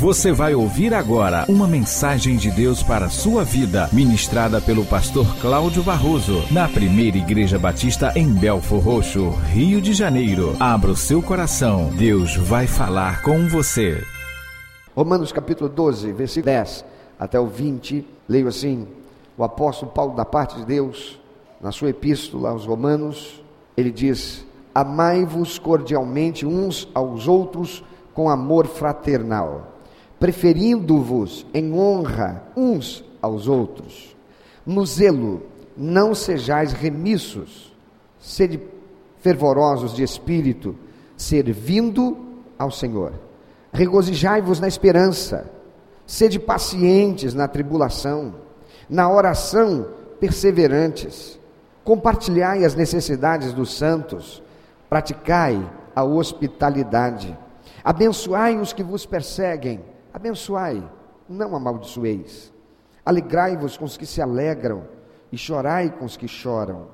Você 0.00 0.32
vai 0.32 0.54
ouvir 0.54 0.94
agora 0.94 1.44
uma 1.46 1.68
mensagem 1.68 2.34
de 2.34 2.50
Deus 2.50 2.82
para 2.82 3.04
a 3.04 3.10
sua 3.10 3.44
vida, 3.44 3.86
ministrada 3.92 4.58
pelo 4.58 4.82
pastor 4.82 5.26
Cláudio 5.42 5.82
Barroso, 5.82 6.42
na 6.50 6.66
primeira 6.66 7.18
Igreja 7.18 7.58
Batista 7.58 8.10
em 8.16 8.32
Belfor 8.32 8.82
Roxo, 8.82 9.28
Rio 9.52 9.78
de 9.78 9.92
Janeiro. 9.92 10.56
Abra 10.58 10.92
o 10.92 10.96
seu 10.96 11.22
coração, 11.22 11.90
Deus 11.98 12.34
vai 12.34 12.66
falar 12.66 13.20
com 13.20 13.46
você. 13.46 14.02
Romanos 14.96 15.32
capítulo 15.32 15.68
12, 15.68 16.12
versículo 16.12 16.46
10 16.46 16.82
até 17.18 17.38
o 17.38 17.46
20, 17.46 18.02
leio 18.26 18.48
assim: 18.48 18.88
O 19.36 19.44
apóstolo 19.44 19.92
Paulo, 19.92 20.16
da 20.16 20.24
parte 20.24 20.56
de 20.56 20.64
Deus, 20.64 21.20
na 21.60 21.70
sua 21.72 21.90
epístola 21.90 22.48
aos 22.48 22.64
Romanos, 22.64 23.44
ele 23.76 23.90
diz: 23.90 24.46
Amai-vos 24.74 25.58
cordialmente 25.58 26.46
uns 26.46 26.88
aos 26.94 27.28
outros 27.28 27.84
com 28.14 28.30
amor 28.30 28.66
fraternal, 28.66 29.69
preferindo-vos 30.20 31.46
em 31.52 31.72
honra 31.72 32.44
uns 32.54 33.02
aos 33.22 33.48
outros. 33.48 34.14
No 34.66 34.84
zelo, 34.84 35.42
não 35.76 36.14
sejais 36.14 36.72
remissos, 36.72 37.74
sede 38.18 38.60
fervorosos 39.20 39.94
de 39.94 40.02
espírito, 40.02 40.76
servindo 41.16 42.18
ao 42.58 42.70
Senhor. 42.70 43.14
Regozijai-vos 43.72 44.60
na 44.60 44.68
esperança, 44.68 45.50
sede 46.06 46.38
pacientes 46.38 47.32
na 47.32 47.48
tribulação, 47.48 48.34
na 48.88 49.10
oração 49.10 49.86
perseverantes. 50.20 51.38
Compartilhai 51.82 52.62
as 52.64 52.74
necessidades 52.74 53.54
dos 53.54 53.72
santos, 53.72 54.42
praticai 54.88 55.66
a 55.96 56.04
hospitalidade. 56.04 57.36
Abençoai 57.82 58.58
os 58.58 58.74
que 58.74 58.82
vos 58.82 59.06
perseguem, 59.06 59.80
abençoai, 60.12 60.82
não 61.28 61.54
amaldiçoeis. 61.54 62.52
Alegrai-vos 63.04 63.76
com 63.76 63.84
os 63.84 63.96
que 63.96 64.06
se 64.06 64.20
alegram 64.20 64.84
e 65.32 65.38
chorai 65.38 65.90
com 65.90 66.04
os 66.04 66.16
que 66.16 66.28
choram. 66.28 66.88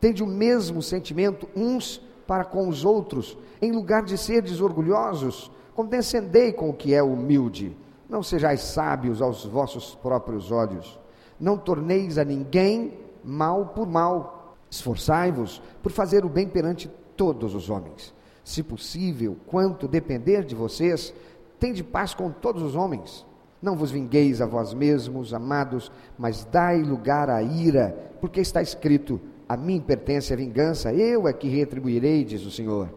Tende 0.00 0.22
o 0.22 0.26
mesmo 0.26 0.80
sentimento 0.82 1.48
uns 1.54 2.00
para 2.26 2.44
com 2.44 2.68
os 2.68 2.84
outros, 2.84 3.36
em 3.60 3.72
lugar 3.72 4.02
de 4.02 4.16
serdes 4.16 4.60
orgulhosos, 4.60 5.50
condescendei 5.74 6.52
com 6.52 6.70
o 6.70 6.74
que 6.74 6.94
é 6.94 7.02
humilde. 7.02 7.76
Não 8.08 8.22
sejais 8.22 8.60
sábios 8.60 9.20
aos 9.20 9.44
vossos 9.44 9.94
próprios 9.96 10.50
olhos. 10.50 10.98
Não 11.38 11.58
torneis 11.58 12.18
a 12.18 12.24
ninguém 12.24 12.98
mal 13.24 13.66
por 13.66 13.86
mal. 13.86 14.56
Esforçai-vos 14.70 15.60
por 15.82 15.90
fazer 15.90 16.24
o 16.24 16.28
bem 16.28 16.48
perante 16.48 16.90
todos 17.16 17.54
os 17.54 17.68
homens. 17.68 18.14
Se 18.44 18.62
possível, 18.62 19.36
quanto 19.46 19.86
depender 19.86 20.44
de 20.44 20.54
vocês, 20.54 21.12
tende 21.60 21.84
paz 21.84 22.14
com 22.14 22.30
todos 22.30 22.62
os 22.62 22.74
homens. 22.74 23.24
Não 23.62 23.76
vos 23.76 23.90
vingueis 23.90 24.40
a 24.40 24.46
vós 24.46 24.72
mesmos, 24.72 25.34
amados, 25.34 25.92
mas 26.18 26.44
dai 26.44 26.82
lugar 26.82 27.28
à 27.28 27.42
ira, 27.42 28.14
porque 28.20 28.40
está 28.40 28.62
escrito: 28.62 29.20
A 29.46 29.56
mim 29.56 29.78
pertence 29.80 30.32
a 30.32 30.36
vingança, 30.36 30.92
eu 30.92 31.28
é 31.28 31.32
que 31.32 31.48
retribuirei, 31.48 32.24
diz 32.24 32.44
o 32.46 32.50
Senhor. 32.50 32.88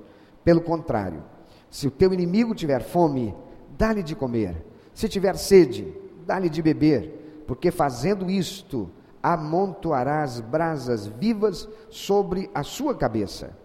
Pelo 0.43 0.61
contrário, 0.61 1.21
se 1.69 1.85
o 1.85 1.91
teu 1.91 2.13
inimigo 2.13 2.55
tiver 2.55 2.81
fome, 2.81 3.35
dá-lhe 3.77 4.01
de 4.01 4.15
comer. 4.15 4.65
Se 4.93 5.09
tiver 5.09 5.35
sede, 5.35 5.93
dá-lhe 6.25 6.49
de 6.49 6.61
beber, 6.61 7.43
porque 7.45 7.69
fazendo 7.71 8.29
isto, 8.29 8.89
amontoarás 9.21 10.39
brasas 10.39 11.07
vivas 11.07 11.67
sobre 11.89 12.49
a 12.53 12.63
sua 12.63 12.95
cabeça. 12.95 13.57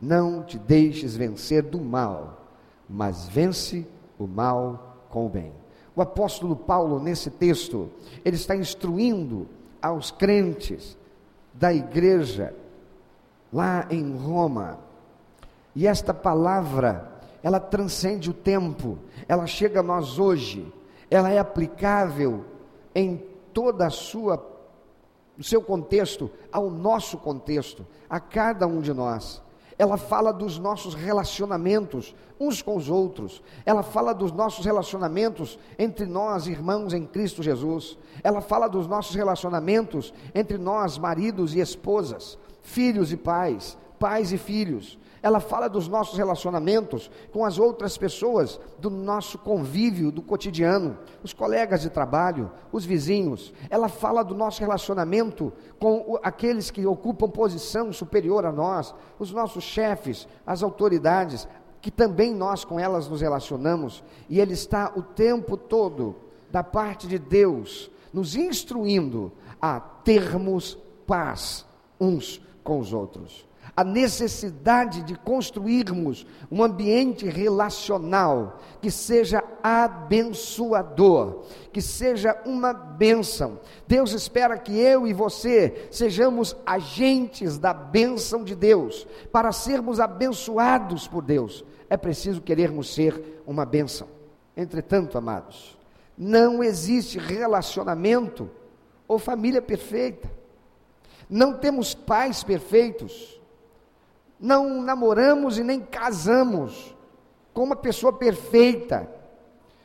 Não 0.00 0.42
te 0.42 0.58
deixes 0.58 1.16
vencer 1.16 1.62
do 1.62 1.80
mal, 1.80 2.46
mas 2.88 3.28
vence 3.28 3.86
o 4.18 4.26
mal 4.26 5.06
com 5.10 5.26
o 5.26 5.28
bem. 5.28 5.52
O 5.94 6.00
apóstolo 6.00 6.56
Paulo, 6.56 6.98
nesse 6.98 7.30
texto, 7.30 7.90
ele 8.24 8.36
está 8.36 8.56
instruindo 8.56 9.46
aos 9.80 10.10
crentes 10.10 10.96
da 11.52 11.72
igreja 11.72 12.54
lá 13.52 13.86
em 13.90 14.16
Roma. 14.16 14.78
E 15.74 15.86
esta 15.86 16.14
palavra, 16.14 17.20
ela 17.42 17.60
transcende 17.60 18.30
o 18.30 18.34
tempo, 18.34 18.98
ela 19.28 19.46
chega 19.46 19.80
a 19.80 19.82
nós 19.82 20.18
hoje, 20.18 20.72
ela 21.10 21.30
é 21.30 21.38
aplicável 21.38 22.44
em 22.94 23.22
toda 23.52 23.86
a 23.86 23.90
sua 23.90 24.50
o 25.38 25.42
seu 25.42 25.62
contexto 25.62 26.30
ao 26.52 26.70
nosso 26.70 27.16
contexto, 27.16 27.86
a 28.08 28.20
cada 28.20 28.66
um 28.66 28.80
de 28.80 28.92
nós 28.92 29.42
ela 29.78 29.96
fala 29.96 30.32
dos 30.32 30.58
nossos 30.58 30.94
relacionamentos 30.94 32.14
uns 32.38 32.60
com 32.60 32.76
os 32.76 32.88
outros, 32.88 33.42
ela 33.64 33.82
fala 33.82 34.12
dos 34.12 34.32
nossos 34.32 34.64
relacionamentos 34.64 35.58
entre 35.78 36.06
nós, 36.06 36.46
irmãos 36.46 36.92
em 36.92 37.06
Cristo 37.06 37.42
Jesus, 37.42 37.96
ela 38.22 38.40
fala 38.40 38.68
dos 38.68 38.86
nossos 38.88 39.14
relacionamentos 39.14 40.12
entre 40.34 40.58
nós, 40.58 40.98
maridos 40.98 41.54
e 41.54 41.60
esposas, 41.60 42.36
filhos 42.62 43.12
e 43.12 43.16
pais, 43.16 43.78
pais 44.02 44.32
e 44.32 44.36
filhos, 44.36 44.98
ela 45.22 45.38
fala 45.38 45.68
dos 45.68 45.86
nossos 45.86 46.18
relacionamentos 46.18 47.08
com 47.30 47.44
as 47.44 47.56
outras 47.56 47.96
pessoas, 47.96 48.58
do 48.80 48.90
nosso 48.90 49.38
convívio 49.38 50.10
do 50.10 50.20
cotidiano, 50.20 50.98
os 51.22 51.32
colegas 51.32 51.82
de 51.82 51.88
trabalho, 51.88 52.50
os 52.72 52.84
vizinhos. 52.84 53.54
Ela 53.70 53.88
fala 53.88 54.24
do 54.24 54.34
nosso 54.34 54.58
relacionamento 54.58 55.52
com 55.78 56.18
aqueles 56.20 56.68
que 56.68 56.84
ocupam 56.84 57.30
posição 57.30 57.92
superior 57.92 58.44
a 58.44 58.50
nós, 58.50 58.92
os 59.20 59.30
nossos 59.30 59.62
chefes, 59.62 60.26
as 60.44 60.64
autoridades, 60.64 61.46
que 61.80 61.92
também 61.92 62.34
nós 62.34 62.64
com 62.64 62.80
elas 62.80 63.06
nos 63.06 63.20
relacionamos, 63.20 64.02
e 64.28 64.40
Ele 64.40 64.54
está 64.54 64.92
o 64.96 65.02
tempo 65.02 65.56
todo, 65.56 66.16
da 66.50 66.64
parte 66.64 67.06
de 67.06 67.20
Deus, 67.20 67.88
nos 68.12 68.34
instruindo 68.34 69.30
a 69.60 69.78
termos 69.78 70.76
paz 71.06 71.64
uns 72.00 72.42
com 72.64 72.80
os 72.80 72.92
outros 72.92 73.51
a 73.74 73.82
necessidade 73.82 75.02
de 75.02 75.14
construirmos 75.16 76.26
um 76.50 76.62
ambiente 76.62 77.26
relacional 77.26 78.60
que 78.82 78.90
seja 78.90 79.42
abençoador, 79.62 81.44
que 81.72 81.80
seja 81.80 82.38
uma 82.44 82.74
bênção. 82.74 83.58
Deus 83.88 84.12
espera 84.12 84.58
que 84.58 84.78
eu 84.78 85.06
e 85.06 85.14
você 85.14 85.88
sejamos 85.90 86.54
agentes 86.66 87.56
da 87.56 87.72
bênção 87.72 88.44
de 88.44 88.54
Deus. 88.54 89.06
Para 89.32 89.52
sermos 89.52 90.00
abençoados 90.00 91.08
por 91.08 91.22
Deus, 91.22 91.64
é 91.88 91.96
preciso 91.96 92.42
querermos 92.42 92.92
ser 92.92 93.42
uma 93.46 93.64
bênção. 93.64 94.06
Entretanto, 94.54 95.16
amados, 95.16 95.78
não 96.16 96.62
existe 96.62 97.18
relacionamento 97.18 98.50
ou 99.08 99.18
família 99.18 99.62
perfeita. 99.62 100.30
Não 101.28 101.54
temos 101.54 101.94
pais 101.94 102.44
perfeitos 102.44 103.40
não 104.42 104.82
namoramos 104.82 105.56
e 105.56 105.62
nem 105.62 105.80
casamos 105.80 106.96
com 107.54 107.62
uma 107.62 107.76
pessoa 107.76 108.12
perfeita. 108.12 109.08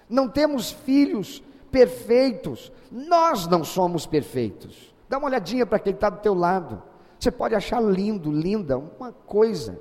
Não 0.09 0.27
temos 0.27 0.71
filhos 0.71 1.43
perfeitos. 1.69 2.71
Nós 2.91 3.45
não 3.45 3.63
somos 3.63 4.07
perfeitos. 4.07 4.91
Dá 5.07 5.19
uma 5.19 5.27
olhadinha 5.27 5.63
para 5.63 5.77
quem 5.77 5.93
está 5.93 6.09
do 6.09 6.21
teu 6.21 6.33
lado. 6.33 6.81
Você 7.19 7.29
pode 7.29 7.53
achar 7.53 7.79
lindo, 7.79 8.31
linda, 8.31 8.79
uma 8.79 9.11
coisa, 9.11 9.79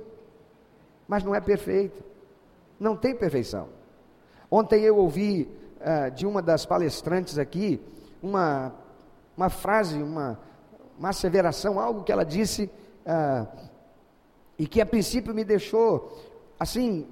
mas 1.07 1.23
não 1.23 1.33
é 1.33 1.41
perfeito. 1.41 2.03
Não 2.79 2.95
tem 2.95 3.15
perfeição. 3.15 3.69
Ontem 4.49 4.83
eu 4.83 4.97
ouvi 4.97 5.49
uh, 5.81 6.11
de 6.11 6.27
uma 6.27 6.41
das 6.41 6.67
palestrantes 6.67 7.39
aqui 7.39 7.81
uma, 8.21 8.73
uma 9.35 9.49
frase, 9.49 10.01
uma, 10.01 10.39
uma 10.99 11.09
asseveração, 11.09 11.79
algo 11.79 12.03
que 12.03 12.11
ela 12.11 12.23
disse. 12.23 12.69
Uh, 13.05 13.66
e 14.57 14.67
que 14.67 14.81
a 14.81 14.85
princípio 14.85 15.33
me 15.33 15.43
deixou 15.43 16.11
assim, 16.59 17.07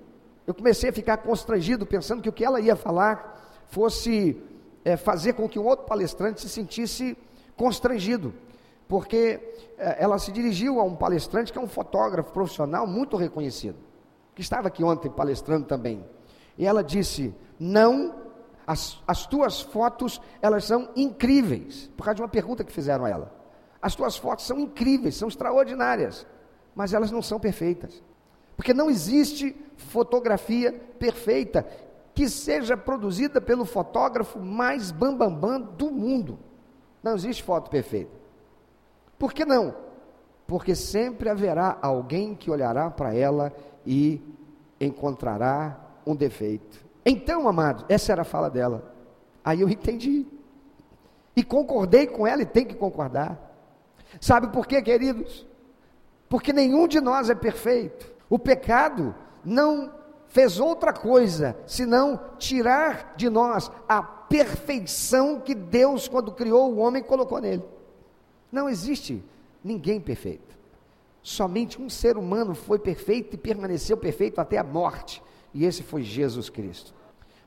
eu 0.48 0.54
comecei 0.54 0.90
a 0.90 0.94
ficar 0.94 1.18
constrangido 1.18 1.86
pensando 1.86 2.22
que 2.22 2.30
o 2.30 2.34
que 2.34 2.44
ela 2.44 2.60
ia 2.60 2.76
falar 2.76 3.64
fosse 3.68 4.42
é, 4.84 4.96
fazer 4.96 5.34
com 5.34 5.50
que 5.50 5.60
um 5.60 5.66
outro 5.66 5.86
palestrante 5.86 6.42
se 6.42 6.50
sentisse 6.50 7.18
constrangido, 7.56 8.34
porque 8.88 9.40
é, 9.78 10.04
ela 10.04 10.20
se 10.20 10.32
dirigiu 10.32 10.80
a 10.80 10.84
um 10.84 10.96
palestrante 10.96 11.52
que 11.52 11.58
é 11.58 11.62
um 11.62 11.68
fotógrafo 11.68 12.32
profissional 12.32 12.86
muito 12.86 13.16
reconhecido, 13.18 13.78
que 14.34 14.42
estava 14.42 14.68
aqui 14.68 14.84
ontem 14.84 15.10
palestrando 15.10 15.66
também, 15.66 16.06
e 16.58 16.66
ela 16.66 16.84
disse: 16.84 17.34
não, 17.60 18.16
as, 18.68 19.02
as 19.08 19.26
tuas 19.26 19.62
fotos 19.62 20.22
elas 20.42 20.66
são 20.66 20.90
incríveis, 20.96 21.90
por 21.98 22.04
causa 22.04 22.16
de 22.16 22.22
uma 22.22 22.30
pergunta 22.30 22.64
que 22.64 22.72
fizeram 22.72 23.06
a 23.06 23.10
ela. 23.10 23.36
As 23.82 23.96
tuas 23.96 24.18
fotos 24.18 24.46
são 24.46 24.60
incríveis, 24.60 25.16
são 25.16 25.28
extraordinárias 25.28 26.26
mas 26.76 26.94
elas 26.94 27.12
não 27.12 27.22
são 27.22 27.40
perfeitas. 27.40 28.04
Porque 28.56 28.74
não 28.74 28.90
existe 28.90 29.56
fotografia 29.78 30.72
perfeita 31.00 31.66
que 32.14 32.30
seja 32.30 32.78
produzida 32.78 33.42
pelo 33.42 33.66
fotógrafo 33.66 34.40
mais 34.40 34.92
bambambam 34.92 35.40
bam, 35.40 35.62
bam 35.62 35.76
do 35.76 35.92
mundo. 35.92 36.40
Não 37.02 37.16
existe 37.16 37.44
foto 37.44 37.70
perfeita. 37.70 38.12
Por 39.18 39.34
que 39.34 39.46
não? 39.46 39.76
Porque 40.48 40.76
sempre 40.76 41.30
haverá 41.30 41.78
alguém 41.82 42.36
que 42.36 42.52
olhará 42.52 42.90
para 42.90 43.14
ela 43.14 43.52
e 43.86 44.22
encontrará 44.80 45.80
um 46.06 46.16
defeito, 46.16 46.86
Então, 47.04 47.48
amado, 47.48 47.86
essa 47.88 48.12
era 48.12 48.22
a 48.22 48.26
fala 48.26 48.50
dela. 48.50 48.94
Aí 49.44 49.62
eu 49.62 49.70
entendi. 49.70 50.26
E 51.36 51.44
concordei 51.44 52.08
com 52.08 52.26
ela 52.26 52.42
e 52.42 52.46
tem 52.46 52.66
que 52.66 52.76
concordar. 52.76 53.40
Sabe 54.20 54.48
por 54.48 54.66
quê, 54.66 54.82
queridos? 54.82 55.46
Porque 56.30 56.52
nenhum 56.52 56.88
de 56.88 57.00
nós 57.00 57.30
é 57.30 57.36
perfeito. 57.36 58.12
O 58.30 58.40
pecado 58.40 59.16
não 59.44 59.94
fez 60.28 60.60
outra 60.60 60.92
coisa 60.92 61.56
senão 61.66 62.20
tirar 62.38 63.14
de 63.16 63.30
nós 63.30 63.72
a 63.88 64.02
perfeição 64.02 65.40
que 65.40 65.54
Deus, 65.54 66.08
quando 66.08 66.32
criou 66.32 66.74
o 66.74 66.78
homem, 66.78 67.04
colocou 67.04 67.40
nele. 67.40 67.64
Não 68.52 68.68
existe 68.68 69.24
ninguém 69.64 70.00
perfeito. 70.00 70.56
Somente 71.22 71.82
um 71.82 71.90
ser 71.90 72.18
humano 72.18 72.54
foi 72.54 72.78
perfeito 72.78 73.34
e 73.34 73.38
permaneceu 73.38 73.98
perfeito 73.98 74.40
até 74.40 74.58
a 74.58 74.64
morte, 74.64 75.24
e 75.54 75.66
esse 75.66 75.82
foi 75.82 76.04
Jesus 76.04 76.50
Cristo. 76.50 76.94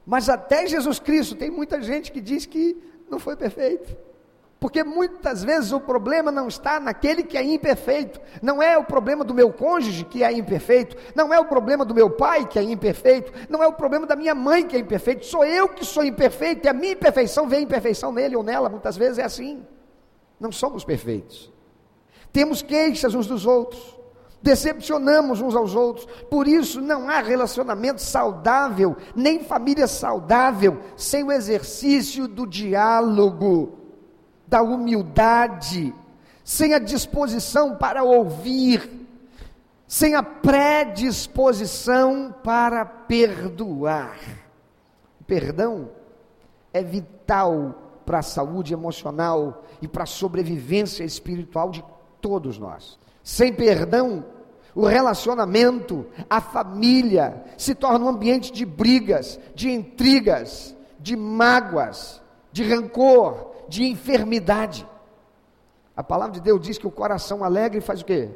Mas 0.04 0.28
até 0.28 0.66
Jesus 0.66 0.98
Cristo 0.98 1.36
tem 1.36 1.50
muita 1.50 1.80
gente 1.82 2.10
que 2.10 2.20
diz 2.20 2.46
que 2.46 2.76
não 3.10 3.18
foi 3.18 3.36
perfeito. 3.36 3.96
Porque 4.60 4.82
muitas 4.82 5.44
vezes 5.44 5.70
o 5.70 5.78
problema 5.78 6.32
não 6.32 6.48
está 6.48 6.80
naquele 6.80 7.22
que 7.22 7.38
é 7.38 7.42
imperfeito, 7.42 8.20
não 8.42 8.60
é 8.60 8.76
o 8.76 8.82
problema 8.82 9.24
do 9.24 9.32
meu 9.32 9.52
cônjuge 9.52 10.04
que 10.04 10.24
é 10.24 10.32
imperfeito, 10.32 10.96
não 11.14 11.32
é 11.32 11.38
o 11.38 11.44
problema 11.44 11.84
do 11.84 11.94
meu 11.94 12.10
pai 12.10 12.44
que 12.44 12.58
é 12.58 12.62
imperfeito, 12.62 13.32
não 13.48 13.62
é 13.62 13.68
o 13.68 13.72
problema 13.72 14.04
da 14.04 14.16
minha 14.16 14.34
mãe 14.34 14.66
que 14.66 14.74
é 14.74 14.80
imperfeito, 14.80 15.26
sou 15.26 15.44
eu 15.44 15.68
que 15.68 15.84
sou 15.84 16.02
imperfeito 16.04 16.66
e 16.66 16.68
a 16.68 16.72
minha 16.72 16.92
imperfeição 16.92 17.48
vê 17.48 17.60
imperfeição 17.60 18.10
nele 18.10 18.34
ou 18.34 18.42
nela, 18.42 18.68
muitas 18.68 18.96
vezes 18.96 19.18
é 19.18 19.22
assim. 19.22 19.64
Não 20.40 20.50
somos 20.50 20.84
perfeitos. 20.84 21.52
Temos 22.32 22.60
queixas 22.60 23.14
uns 23.14 23.28
dos 23.28 23.46
outros, 23.46 23.96
decepcionamos 24.42 25.40
uns 25.40 25.54
aos 25.54 25.76
outros, 25.76 26.04
por 26.28 26.48
isso 26.48 26.80
não 26.80 27.08
há 27.08 27.20
relacionamento 27.20 28.02
saudável, 28.02 28.96
nem 29.14 29.38
família 29.38 29.86
saudável, 29.86 30.78
sem 30.96 31.22
o 31.22 31.30
exercício 31.30 32.26
do 32.26 32.44
diálogo 32.44 33.78
da 34.48 34.62
humildade, 34.62 35.94
sem 36.42 36.72
a 36.74 36.78
disposição 36.78 37.76
para 37.76 38.02
ouvir, 38.02 39.06
sem 39.86 40.14
a 40.14 40.22
predisposição 40.22 42.34
para 42.42 42.82
perdoar. 42.84 44.18
O 45.20 45.24
perdão 45.24 45.90
é 46.72 46.82
vital 46.82 47.74
para 48.06 48.20
a 48.20 48.22
saúde 48.22 48.72
emocional 48.72 49.64
e 49.82 49.88
para 49.88 50.04
a 50.04 50.06
sobrevivência 50.06 51.04
espiritual 51.04 51.70
de 51.70 51.84
todos 52.20 52.58
nós. 52.58 52.98
Sem 53.22 53.52
perdão, 53.52 54.24
o 54.74 54.86
relacionamento, 54.86 56.06
a 56.30 56.40
família 56.40 57.44
se 57.58 57.74
torna 57.74 58.06
um 58.06 58.08
ambiente 58.08 58.50
de 58.52 58.64
brigas, 58.64 59.38
de 59.54 59.70
intrigas, 59.70 60.74
de 60.98 61.14
mágoas, 61.16 62.22
de 62.52 62.62
rancor, 62.62 63.47
de 63.68 63.84
enfermidade. 63.84 64.88
A 65.96 66.02
palavra 66.02 66.34
de 66.34 66.40
Deus 66.40 66.60
diz 66.60 66.78
que 66.78 66.86
o 66.86 66.90
coração 66.90 67.44
alegre 67.44 67.80
faz 67.80 68.00
o 68.00 68.04
quê? 68.04 68.30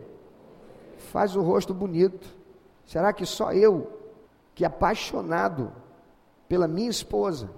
Faz 1.11 1.35
o 1.35 1.43
rosto 1.43 1.73
bonito. 1.73 2.29
Será 2.85 3.13
que 3.13 3.25
só 3.25 3.53
eu, 3.53 4.01
que 4.55 4.65
apaixonado 4.65 5.73
pela 6.49 6.69
minha 6.69 6.91
esposa, 6.91 7.51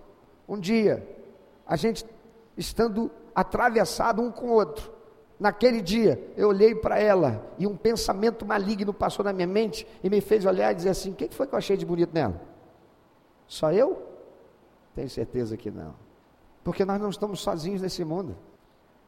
um 0.48 0.58
dia, 0.58 1.06
a 1.66 1.74
gente 1.74 2.06
estando 2.56 3.10
atravessado 3.34 4.22
um 4.22 4.30
com 4.30 4.46
o 4.46 4.52
outro, 4.52 4.92
naquele 5.40 5.80
dia 5.80 6.32
eu 6.36 6.48
olhei 6.48 6.74
para 6.74 6.98
ela 6.98 7.44
e 7.58 7.66
um 7.66 7.76
pensamento 7.76 8.46
maligno 8.46 8.92
passou 8.92 9.24
na 9.24 9.32
minha 9.32 9.46
mente 9.46 9.86
e 10.02 10.08
me 10.08 10.20
fez 10.20 10.44
olhar 10.44 10.70
e 10.70 10.74
dizer 10.76 10.90
assim: 10.90 11.10
o 11.10 11.14
que 11.14 11.34
foi 11.34 11.46
que 11.46 11.54
eu 11.54 11.58
achei 11.58 11.76
de 11.76 11.84
bonito 11.84 12.12
nela? 12.12 12.40
Só 13.46 13.72
eu? 13.72 14.02
Tenho 14.94 15.10
certeza 15.10 15.56
que 15.56 15.70
não. 15.70 16.03
Porque 16.64 16.84
nós 16.84 17.00
não 17.00 17.10
estamos 17.10 17.40
sozinhos 17.40 17.82
nesse 17.82 18.04
mundo. 18.04 18.36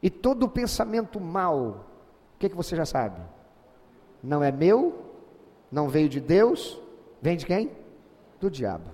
E 0.03 0.11
todo 0.11 0.49
pensamento 0.49 1.19
mal, 1.19 1.59
o 2.35 2.39
que, 2.39 2.51
que 2.51 2.55
você 2.55 2.77
já 2.77 2.85
sabe? 2.85 3.21
Não 4.23 4.45
é 4.45 4.53
meu, 4.53 4.95
não 5.73 5.89
veio 5.89 6.09
de 6.09 6.21
Deus, 6.21 6.79
vem 7.21 7.37
de 7.37 7.47
quem? 7.47 7.71
Do 8.39 8.51
diabo. 8.51 8.91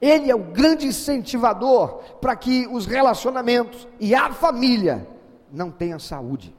Ele 0.00 0.30
é 0.30 0.34
o 0.34 0.38
grande 0.38 0.86
incentivador 0.86 2.02
para 2.20 2.36
que 2.36 2.68
os 2.68 2.86
relacionamentos 2.86 3.88
e 3.98 4.14
a 4.14 4.32
família 4.32 5.06
não 5.52 5.70
tenham 5.70 5.98
saúde. 5.98 6.54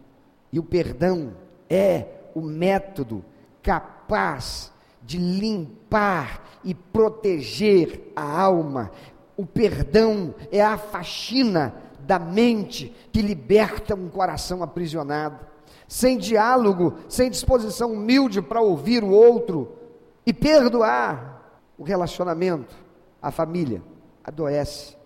E 0.52 0.60
o 0.60 0.64
perdão 0.64 1.34
é 1.70 2.06
o 2.36 2.42
método 2.42 3.24
capaz 3.64 4.74
de 5.02 5.18
limpar 5.18 6.44
e 6.64 6.74
proteger 6.74 8.12
a 8.16 8.42
alma, 8.42 8.92
o 9.40 9.46
perdão 9.46 10.36
é 10.52 10.62
a 10.62 10.78
faxina 10.78 11.74
da 12.02 12.20
mente 12.20 12.94
que 13.10 13.22
liberta 13.22 13.96
um 13.96 14.10
coração 14.10 14.62
aprisionado. 14.62 15.48
Sem 15.88 16.18
diálogo, 16.18 16.96
sem 17.08 17.30
disposição 17.30 17.94
humilde 17.94 18.42
para 18.42 18.60
ouvir 18.60 19.02
o 19.02 19.12
outro 19.12 19.78
e 20.26 20.34
perdoar, 20.34 21.62
o 21.78 21.84
relacionamento, 21.84 22.76
a 23.22 23.32
família, 23.32 23.82
adoece. 24.26 24.98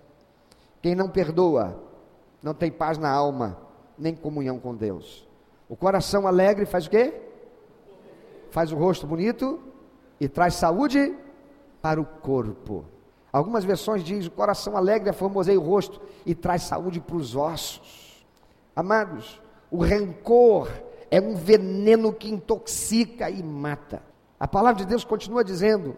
Quem 0.81 0.95
não 0.95 1.09
perdoa, 1.09 1.79
não 2.41 2.55
tem 2.55 2.71
paz 2.71 2.97
na 2.97 3.11
alma, 3.11 3.55
nem 3.99 4.15
comunhão 4.15 4.57
com 4.57 4.73
Deus. 4.73 5.27
O 5.69 5.75
coração 5.75 6.25
alegre 6.25 6.65
faz 6.65 6.87
o 6.87 6.89
quê? 6.89 7.21
Faz 8.49 8.71
o 8.71 8.75
rosto 8.75 9.05
bonito 9.05 9.61
e 10.19 10.27
traz 10.27 10.55
saúde 10.55 11.15
para 11.83 12.01
o 12.01 12.05
corpo. 12.05 12.92
Algumas 13.33 13.65
versões 13.65 14.03
dizem: 14.03 14.27
o 14.27 14.31
coração 14.31 14.77
alegre 14.77 15.11
formoseia 15.11 15.59
o 15.59 15.63
rosto 15.63 15.99
e 16.23 16.35
traz 16.35 16.61
saúde 16.61 17.01
para 17.01 17.15
os 17.15 17.35
ossos. 17.35 18.23
Amados, 18.75 19.41
o 19.71 19.83
rancor 19.83 20.69
é 21.09 21.19
um 21.19 21.35
veneno 21.35 22.13
que 22.13 22.29
intoxica 22.29 23.31
e 23.31 23.41
mata. 23.41 24.03
A 24.39 24.47
palavra 24.47 24.83
de 24.83 24.87
Deus 24.87 25.03
continua 25.03 25.43
dizendo: 25.43 25.97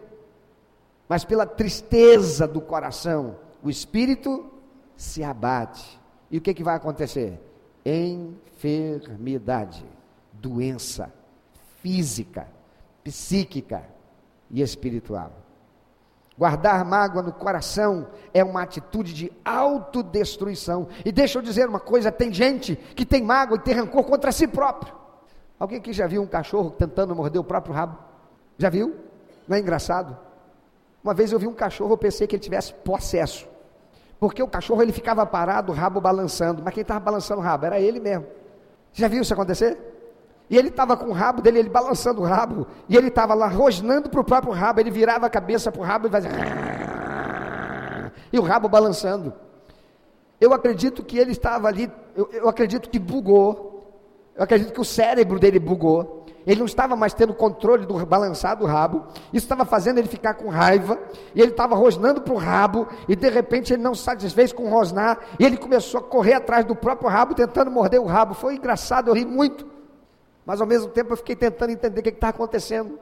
mas 1.06 1.24
pela 1.24 1.46
tristeza 1.46 2.48
do 2.48 2.60
coração, 2.60 3.36
o 3.62 3.68
espírito 3.68 4.50
se 4.96 5.22
abate. 5.22 6.00
E 6.30 6.38
o 6.38 6.40
que, 6.40 6.54
que 6.54 6.64
vai 6.64 6.74
acontecer? 6.74 7.38
Enfermidade, 7.84 9.84
doença 10.32 11.12
física, 11.82 12.48
psíquica 13.04 13.84
e 14.50 14.62
espiritual. 14.62 15.45
Guardar 16.38 16.84
mágoa 16.84 17.22
no 17.22 17.32
coração 17.32 18.08
é 18.34 18.44
uma 18.44 18.62
atitude 18.62 19.14
de 19.14 19.32
autodestruição. 19.42 20.88
E 21.04 21.10
deixa 21.10 21.38
eu 21.38 21.42
dizer 21.42 21.66
uma 21.68 21.80
coisa: 21.80 22.12
tem 22.12 22.32
gente 22.32 22.76
que 22.76 23.06
tem 23.06 23.22
mágoa 23.22 23.56
e 23.56 23.60
tem 23.60 23.74
rancor 23.74 24.04
contra 24.04 24.30
si 24.30 24.46
próprio. 24.46 24.94
Alguém 25.58 25.78
aqui 25.78 25.92
já 25.92 26.06
viu 26.06 26.20
um 26.20 26.26
cachorro 26.26 26.70
tentando 26.70 27.14
morder 27.14 27.40
o 27.40 27.44
próprio 27.44 27.74
rabo? 27.74 27.96
Já 28.58 28.68
viu? 28.68 28.96
Não 29.48 29.56
é 29.56 29.60
engraçado? 29.60 30.16
Uma 31.02 31.14
vez 31.14 31.32
eu 31.32 31.38
vi 31.38 31.46
um 31.46 31.54
cachorro, 31.54 31.92
eu 31.92 31.98
pensei 31.98 32.26
que 32.26 32.36
ele 32.36 32.42
tivesse 32.42 32.74
possesso. 32.74 33.48
Porque 34.20 34.42
o 34.42 34.48
cachorro 34.48 34.82
ele 34.82 34.92
ficava 34.92 35.24
parado, 35.24 35.72
o 35.72 35.74
rabo 35.74 36.00
balançando. 36.00 36.62
Mas 36.62 36.74
quem 36.74 36.82
estava 36.82 37.00
balançando 37.00 37.40
o 37.40 37.44
rabo? 37.44 37.64
Era 37.64 37.80
ele 37.80 38.00
mesmo. 38.00 38.26
Já 38.92 39.08
viu 39.08 39.22
isso 39.22 39.32
acontecer? 39.32 39.95
E 40.48 40.56
ele 40.56 40.68
estava 40.68 40.96
com 40.96 41.06
o 41.06 41.12
rabo 41.12 41.42
dele, 41.42 41.58
ele 41.58 41.68
balançando 41.68 42.20
o 42.20 42.24
rabo, 42.24 42.66
e 42.88 42.96
ele 42.96 43.08
estava 43.08 43.34
lá 43.34 43.48
rosnando 43.48 44.08
para 44.08 44.20
o 44.20 44.24
próprio 44.24 44.52
rabo, 44.52 44.80
ele 44.80 44.90
virava 44.90 45.26
a 45.26 45.30
cabeça 45.30 45.72
para 45.72 45.80
o 45.80 45.84
rabo 45.84 46.06
e 46.06 46.10
fazia. 46.10 46.30
E 48.32 48.38
o 48.38 48.42
rabo 48.42 48.68
balançando. 48.68 49.32
Eu 50.40 50.52
acredito 50.52 51.02
que 51.02 51.18
ele 51.18 51.32
estava 51.32 51.66
ali, 51.66 51.90
eu, 52.14 52.28
eu 52.32 52.48
acredito 52.48 52.88
que 52.88 52.98
bugou, 52.98 53.92
eu 54.36 54.44
acredito 54.44 54.72
que 54.72 54.80
o 54.80 54.84
cérebro 54.84 55.38
dele 55.38 55.58
bugou, 55.58 56.24
ele 56.46 56.60
não 56.60 56.66
estava 56.66 56.94
mais 56.94 57.12
tendo 57.12 57.34
controle 57.34 57.84
do 57.84 58.06
balançar 58.06 58.56
do 58.56 58.66
rabo, 58.66 59.04
isso 59.32 59.46
estava 59.46 59.64
fazendo 59.64 59.98
ele 59.98 60.06
ficar 60.06 60.34
com 60.34 60.48
raiva, 60.48 60.96
e 61.34 61.40
ele 61.40 61.50
estava 61.50 61.74
rosnando 61.74 62.20
para 62.20 62.32
o 62.32 62.36
rabo, 62.36 62.86
e 63.08 63.16
de 63.16 63.28
repente 63.28 63.72
ele 63.72 63.82
não 63.82 63.96
se 63.96 64.04
satisfez 64.04 64.52
com 64.52 64.68
rosnar, 64.68 65.18
e 65.40 65.44
ele 65.44 65.56
começou 65.56 65.98
a 65.98 66.02
correr 66.04 66.34
atrás 66.34 66.64
do 66.64 66.76
próprio 66.76 67.08
rabo, 67.08 67.34
tentando 67.34 67.68
morder 67.68 68.00
o 68.00 68.06
rabo. 68.06 68.32
Foi 68.32 68.54
engraçado, 68.54 69.08
eu 69.08 69.14
ri 69.14 69.24
muito. 69.24 69.75
Mas 70.46 70.60
ao 70.60 70.66
mesmo 70.66 70.88
tempo 70.90 71.12
eu 71.12 71.16
fiquei 71.16 71.34
tentando 71.34 71.70
entender 71.70 71.98
o 71.98 72.02
que 72.04 72.10
está 72.10 72.28
acontecendo. 72.28 73.00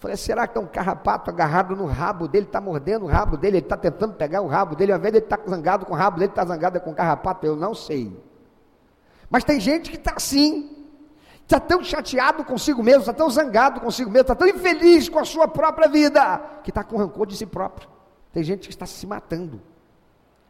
Falei, 0.00 0.16
será 0.16 0.46
que 0.48 0.58
é 0.58 0.60
um 0.60 0.66
carrapato 0.66 1.30
agarrado 1.30 1.76
no 1.76 1.86
rabo 1.86 2.26
dele, 2.26 2.46
está 2.46 2.60
mordendo 2.60 3.04
o 3.04 3.08
rabo 3.08 3.36
dele, 3.36 3.58
ele 3.58 3.64
está 3.64 3.76
tentando 3.76 4.14
pegar 4.14 4.42
o 4.42 4.48
rabo 4.48 4.74
dele, 4.74 4.92
ao 4.92 4.98
invés 4.98 5.12
de 5.12 5.18
ele 5.18 5.24
estar 5.24 5.36
tá 5.38 5.48
zangado 5.48 5.86
com 5.86 5.94
o 5.94 5.96
rabo 5.96 6.18
dele, 6.18 6.32
está 6.32 6.44
zangado 6.44 6.80
com 6.80 6.90
o 6.90 6.94
carrapato, 6.94 7.46
eu 7.46 7.54
não 7.54 7.74
sei. 7.74 8.14
Mas 9.30 9.44
tem 9.44 9.60
gente 9.60 9.88
que 9.88 9.96
está 9.96 10.14
assim, 10.16 10.84
está 11.42 11.60
tão 11.60 11.82
chateado 11.82 12.44
consigo 12.44 12.82
mesmo, 12.82 13.00
está 13.00 13.12
tão 13.12 13.30
zangado 13.30 13.80
consigo 13.80 14.10
mesmo, 14.10 14.22
está 14.22 14.34
tão 14.34 14.48
infeliz 14.48 15.08
com 15.08 15.20
a 15.20 15.24
sua 15.24 15.46
própria 15.46 15.88
vida, 15.88 16.38
que 16.64 16.70
está 16.70 16.82
com 16.82 16.96
rancor 16.96 17.26
de 17.26 17.36
si 17.36 17.46
próprio. 17.46 17.88
Tem 18.32 18.42
gente 18.42 18.68
que 18.68 18.74
está 18.74 18.84
se 18.84 19.06
matando, 19.06 19.62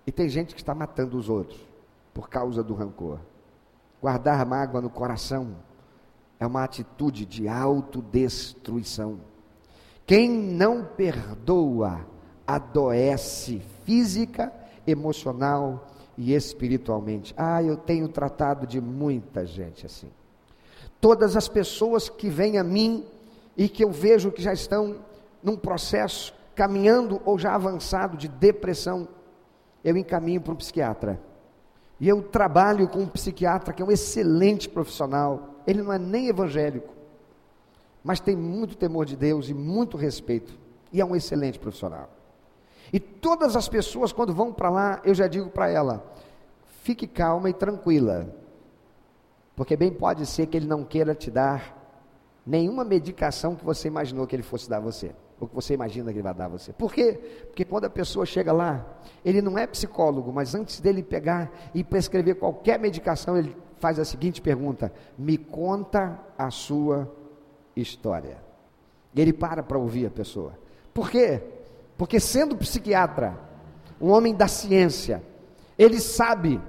e 0.07 0.11
tem 0.11 0.28
gente 0.28 0.54
que 0.54 0.61
está 0.61 0.75
matando 0.75 1.19
os 1.19 1.28
outros, 1.28 1.61
por 2.14 2.31
causa 2.31 2.62
do 2.62 2.75
rancor. 2.75 3.21
Guardar 4.00 4.45
mágoa 4.47 4.81
no 4.81 4.90
coração 4.90 5.54
é 6.38 6.47
uma 6.47 6.64
atitude 6.64 7.25
de 7.25 7.49
autodestruição. 7.49 9.21
Quem 10.07 10.31
não 10.31 10.85
perdoa, 10.85 12.07
adoece 12.47 13.62
física, 13.85 14.53
emocional 14.87 15.87
e 16.17 16.35
espiritualmente. 16.35 17.35
Ah, 17.37 17.62
eu 17.62 17.76
tenho 17.76 18.09
tratado 18.09 18.67
de 18.67 18.81
muita 18.81 19.47
gente 19.47 19.87
assim. 19.87 20.11
Todas 21.00 21.37
as 21.37 21.49
pessoas 21.49 22.09
que 22.09 22.29
vêm 22.29 22.59
a 22.59 22.64
mim 22.64 23.05
e 23.57 23.69
que 23.69 23.85
eu 23.85 23.91
vejo 23.91 24.31
que 24.31 24.43
já 24.43 24.53
estão 24.53 24.97
num 25.43 25.57
processo 25.57 26.35
caminhando 26.55 27.21
ou 27.25 27.38
já 27.38 27.55
avançado 27.55 28.17
de 28.17 28.29
depressão, 28.29 29.09
eu 29.83 29.97
encaminho 29.97 30.41
para 30.41 30.53
um 30.53 30.57
psiquiatra. 30.57 31.21
E 32.00 32.08
eu 32.08 32.22
trabalho 32.22 32.88
com 32.88 33.00
um 33.00 33.08
psiquiatra 33.08 33.72
que 33.72 33.82
é 33.82 33.84
um 33.84 33.90
excelente 33.90 34.68
profissional. 34.68 35.54
Ele 35.66 35.82
não 35.82 35.92
é 35.92 35.98
nem 35.98 36.28
evangélico, 36.28 36.92
mas 38.02 38.20
tem 38.20 38.36
muito 38.36 38.76
temor 38.76 39.06
de 39.06 39.16
Deus 39.16 39.48
e 39.48 39.54
muito 39.54 39.96
respeito. 39.96 40.58
E 40.92 41.00
é 41.00 41.04
um 41.04 41.16
excelente 41.16 41.58
profissional. 41.58 42.10
E 42.92 43.00
todas 43.00 43.56
as 43.56 43.68
pessoas, 43.68 44.12
quando 44.12 44.32
vão 44.32 44.52
para 44.52 44.70
lá, 44.70 45.00
eu 45.04 45.14
já 45.14 45.26
digo 45.26 45.50
para 45.50 45.68
ela: 45.68 46.04
fique 46.82 47.06
calma 47.06 47.48
e 47.48 47.52
tranquila, 47.52 48.28
porque 49.56 49.76
bem 49.76 49.92
pode 49.92 50.26
ser 50.26 50.46
que 50.46 50.56
ele 50.56 50.66
não 50.66 50.84
queira 50.84 51.14
te 51.14 51.30
dar 51.30 51.82
nenhuma 52.46 52.84
medicação 52.84 53.56
que 53.56 53.64
você 53.64 53.88
imaginou 53.88 54.26
que 54.26 54.36
ele 54.36 54.42
fosse 54.42 54.68
dar 54.68 54.76
a 54.76 54.80
você, 54.80 55.14
ou 55.41 55.49
que 55.49 55.55
você 55.55 55.75
imagina 55.75 56.12
que 56.12 56.19
ele 56.19 56.23
vai 56.23 56.35
dar 56.35 56.47
a 56.47 56.49
você. 56.49 56.73
Por 56.73 56.93
quê? 56.93 57.45
Porque 57.49 57.64
quando 57.64 57.85
a 57.85 57.91
pessoa 57.91 58.25
chega 58.25 58.53
lá, 58.53 58.85
ele 59.25 59.43
não 59.43 59.59
é 59.59 59.67
psicólogo, 59.67 60.33
mas 60.33 60.55
antes 60.55 60.81
dele 60.81 61.03
pegar 61.03 61.50
e 61.75 61.83
prescrever 61.83 62.37
qualquer 62.37 62.79
medicação, 62.79 63.37
ele 63.37 63.57
faz 63.79 63.99
a 63.99 64.05
seguinte 64.05 64.41
pergunta: 64.41 64.93
me 65.19 65.37
conta 65.37 66.19
a 66.38 66.50
sua 66.50 67.12
história. 67.76 68.43
E 69.14 69.21
ele 69.21 69.33
para 69.33 69.62
para 69.62 69.79
ouvir 69.79 70.07
a 70.07 70.11
pessoa. 70.11 70.59
Por 70.93 71.11
quê? 71.11 71.43
Porque 71.97 72.19
sendo 72.19 72.57
psiquiatra, 72.57 73.38
um 74.00 74.11
homem 74.11 74.35
da 74.35 74.49
ciência, 74.49 75.23
ele 75.79 76.00
sabe 76.00 76.61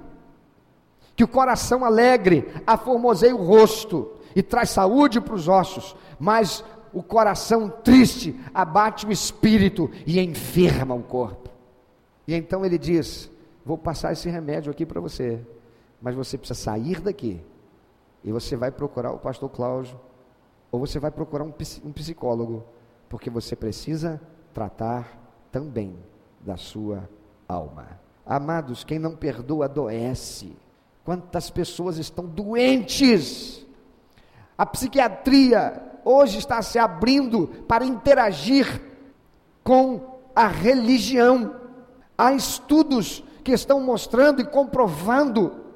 que 1.14 1.24
o 1.24 1.28
coração 1.28 1.84
alegre 1.84 2.52
aformoseia 2.66 3.34
o 3.34 3.44
rosto 3.44 4.12
e 4.34 4.42
traz 4.42 4.70
saúde 4.70 5.20
para 5.20 5.34
os 5.34 5.48
ossos, 5.48 5.96
mas 6.20 6.62
o 6.96 7.02
coração 7.02 7.68
triste 7.68 8.34
abate 8.54 9.04
o 9.04 9.12
espírito 9.12 9.90
e 10.06 10.18
enferma 10.18 10.94
o 10.94 11.02
corpo. 11.02 11.50
E 12.26 12.34
então 12.34 12.64
ele 12.64 12.78
diz: 12.78 13.30
Vou 13.66 13.76
passar 13.76 14.12
esse 14.12 14.30
remédio 14.30 14.70
aqui 14.70 14.86
para 14.86 14.98
você, 14.98 15.38
mas 16.00 16.14
você 16.14 16.38
precisa 16.38 16.58
sair 16.58 17.02
daqui 17.02 17.38
e 18.24 18.32
você 18.32 18.56
vai 18.56 18.70
procurar 18.70 19.12
o 19.12 19.18
pastor 19.18 19.50
Cláudio, 19.50 20.00
ou 20.72 20.80
você 20.80 20.98
vai 20.98 21.10
procurar 21.10 21.44
um 21.44 21.92
psicólogo, 21.92 22.64
porque 23.10 23.28
você 23.28 23.54
precisa 23.54 24.18
tratar 24.54 25.20
também 25.52 25.98
da 26.40 26.56
sua 26.56 27.06
alma. 27.46 28.00
Amados, 28.24 28.84
quem 28.84 28.98
não 28.98 29.14
perdoa 29.14 29.66
adoece. 29.66 30.56
Quantas 31.04 31.50
pessoas 31.50 31.98
estão 31.98 32.24
doentes? 32.24 33.66
A 34.56 34.64
psiquiatria 34.64 35.95
hoje 36.06 36.38
está 36.38 36.62
se 36.62 36.78
abrindo 36.78 37.48
para 37.66 37.84
interagir 37.84 38.80
com 39.64 40.20
a 40.34 40.46
religião. 40.46 41.56
Há 42.16 42.32
estudos 42.32 43.24
que 43.42 43.52
estão 43.52 43.80
mostrando 43.80 44.40
e 44.40 44.44
comprovando 44.44 45.66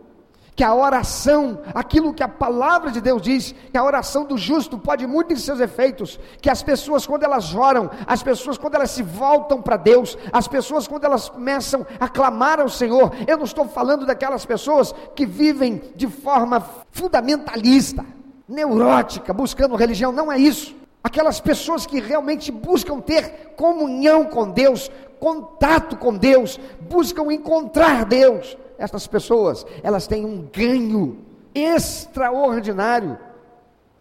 que 0.54 0.62
a 0.62 0.74
oração, 0.74 1.60
aquilo 1.74 2.12
que 2.12 2.22
a 2.22 2.28
palavra 2.28 2.90
de 2.90 3.00
Deus 3.00 3.22
diz, 3.22 3.54
que 3.72 3.78
a 3.78 3.82
oração 3.82 4.24
do 4.24 4.36
justo 4.36 4.78
pode 4.78 5.06
muito 5.06 5.32
em 5.32 5.36
seus 5.36 5.58
efeitos, 5.58 6.20
que 6.40 6.50
as 6.50 6.62
pessoas 6.62 7.06
quando 7.06 7.22
elas 7.22 7.54
oram, 7.54 7.90
as 8.06 8.22
pessoas 8.22 8.58
quando 8.58 8.74
elas 8.74 8.90
se 8.90 9.02
voltam 9.02 9.62
para 9.62 9.76
Deus, 9.76 10.18
as 10.32 10.46
pessoas 10.46 10.86
quando 10.86 11.04
elas 11.04 11.28
começam 11.28 11.86
a 11.98 12.08
clamar 12.08 12.60
ao 12.60 12.68
Senhor, 12.68 13.10
eu 13.26 13.38
não 13.38 13.44
estou 13.44 13.66
falando 13.66 14.04
daquelas 14.04 14.44
pessoas 14.44 14.94
que 15.16 15.24
vivem 15.24 15.80
de 15.96 16.06
forma 16.06 16.60
fundamentalista, 16.90 18.04
neurótica, 18.50 19.32
buscando 19.32 19.76
religião, 19.76 20.10
não 20.10 20.30
é 20.30 20.36
isso. 20.36 20.74
Aquelas 21.02 21.40
pessoas 21.40 21.86
que 21.86 22.00
realmente 22.00 22.50
buscam 22.50 23.00
ter 23.00 23.54
comunhão 23.56 24.26
com 24.26 24.50
Deus, 24.50 24.90
contato 25.18 25.96
com 25.96 26.14
Deus, 26.14 26.58
buscam 26.80 27.32
encontrar 27.32 28.04
Deus 28.04 28.58
estas 28.76 29.06
pessoas, 29.06 29.64
elas 29.82 30.06
têm 30.06 30.24
um 30.24 30.48
ganho 30.52 31.18
extraordinário 31.54 33.18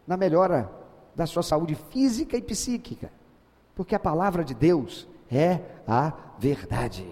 na 0.07 0.17
melhora 0.17 0.69
da 1.15 1.27
sua 1.27 1.43
saúde 1.43 1.75
física 1.75 2.37
e 2.37 2.41
psíquica, 2.41 3.11
porque 3.75 3.93
a 3.93 3.99
palavra 3.99 4.43
de 4.43 4.53
Deus 4.53 5.07
é 5.31 5.59
a 5.87 6.13
verdade. 6.37 7.05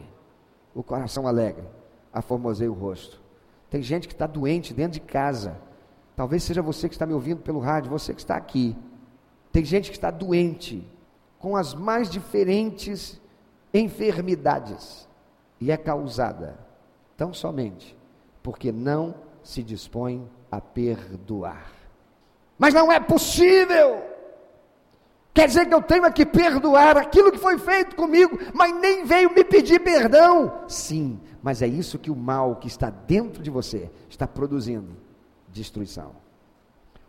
O 0.74 0.82
coração 0.82 1.28
alegre, 1.28 1.66
aformoseia 2.12 2.72
o 2.72 2.74
rosto. 2.74 3.22
Tem 3.70 3.82
gente 3.82 4.08
que 4.08 4.14
está 4.14 4.26
doente 4.26 4.74
dentro 4.74 4.94
de 4.94 5.02
casa. 5.02 5.58
Talvez 6.18 6.42
seja 6.42 6.64
você 6.64 6.90
que 6.90 6.96
está 6.96 7.06
me 7.06 7.14
ouvindo 7.14 7.44
pelo 7.44 7.60
rádio, 7.60 7.92
você 7.92 8.12
que 8.12 8.20
está 8.20 8.36
aqui. 8.36 8.76
Tem 9.52 9.64
gente 9.64 9.92
que 9.92 9.98
está 9.98 10.10
doente, 10.10 10.84
com 11.38 11.56
as 11.56 11.76
mais 11.76 12.10
diferentes 12.10 13.22
enfermidades, 13.72 15.08
e 15.62 15.72
é 15.72 15.78
causada 15.78 16.58
tão 17.16 17.32
somente 17.32 17.96
porque 18.42 18.72
não 18.72 19.14
se 19.44 19.62
dispõe 19.62 20.28
a 20.50 20.60
perdoar. 20.60 21.72
Mas 22.58 22.74
não 22.74 22.92
é 22.92 23.00
possível. 23.00 24.02
Quer 25.36 25.48
dizer 25.50 25.68
que 25.68 25.74
eu 25.74 25.84
tenho 25.84 26.12
que 26.12 26.26
perdoar 26.26 26.98
aquilo 26.98 27.32
que 27.32 27.38
foi 27.38 27.60
feito 27.60 27.96
comigo, 27.96 28.40
mas 28.56 28.74
nem 28.74 29.06
veio 29.06 29.32
me 29.36 29.44
pedir 29.44 29.82
perdão. 29.82 30.64
Sim, 30.68 31.20
mas 31.44 31.62
é 31.62 31.68
isso 31.68 32.00
que 32.00 32.10
o 32.10 32.16
mal 32.16 32.56
que 32.56 32.68
está 32.68 32.90
dentro 32.90 33.44
de 33.44 33.52
você 33.52 33.92
está 34.10 34.28
produzindo 34.28 35.06
destruição. 35.58 36.12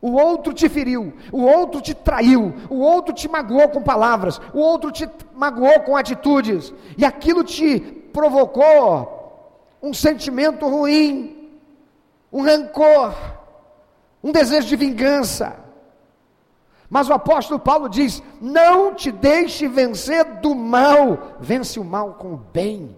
O 0.00 0.12
outro 0.12 0.52
te 0.52 0.68
feriu, 0.68 1.12
o 1.32 1.42
outro 1.42 1.80
te 1.80 1.92
traiu, 1.92 2.54
o 2.70 2.78
outro 2.78 3.12
te 3.12 3.28
magoou 3.28 3.68
com 3.68 3.82
palavras, 3.82 4.40
o 4.54 4.58
outro 4.58 4.92
te 4.92 5.08
magoou 5.34 5.80
com 5.80 5.96
atitudes, 5.96 6.72
e 6.96 7.04
aquilo 7.04 7.42
te 7.42 7.80
provocou 8.12 9.18
um 9.82 9.92
sentimento 9.92 10.68
ruim, 10.68 11.50
um 12.32 12.42
rancor, 12.42 13.14
um 14.22 14.30
desejo 14.30 14.68
de 14.68 14.76
vingança. 14.76 15.56
Mas 16.88 17.08
o 17.08 17.12
apóstolo 17.12 17.58
Paulo 17.58 17.88
diz: 17.88 18.22
não 18.40 18.94
te 18.94 19.10
deixe 19.10 19.66
vencer 19.66 20.24
do 20.40 20.54
mal, 20.54 21.36
vence 21.40 21.78
o 21.78 21.84
mal 21.84 22.14
com 22.14 22.34
o 22.34 22.36
bem. 22.36 22.96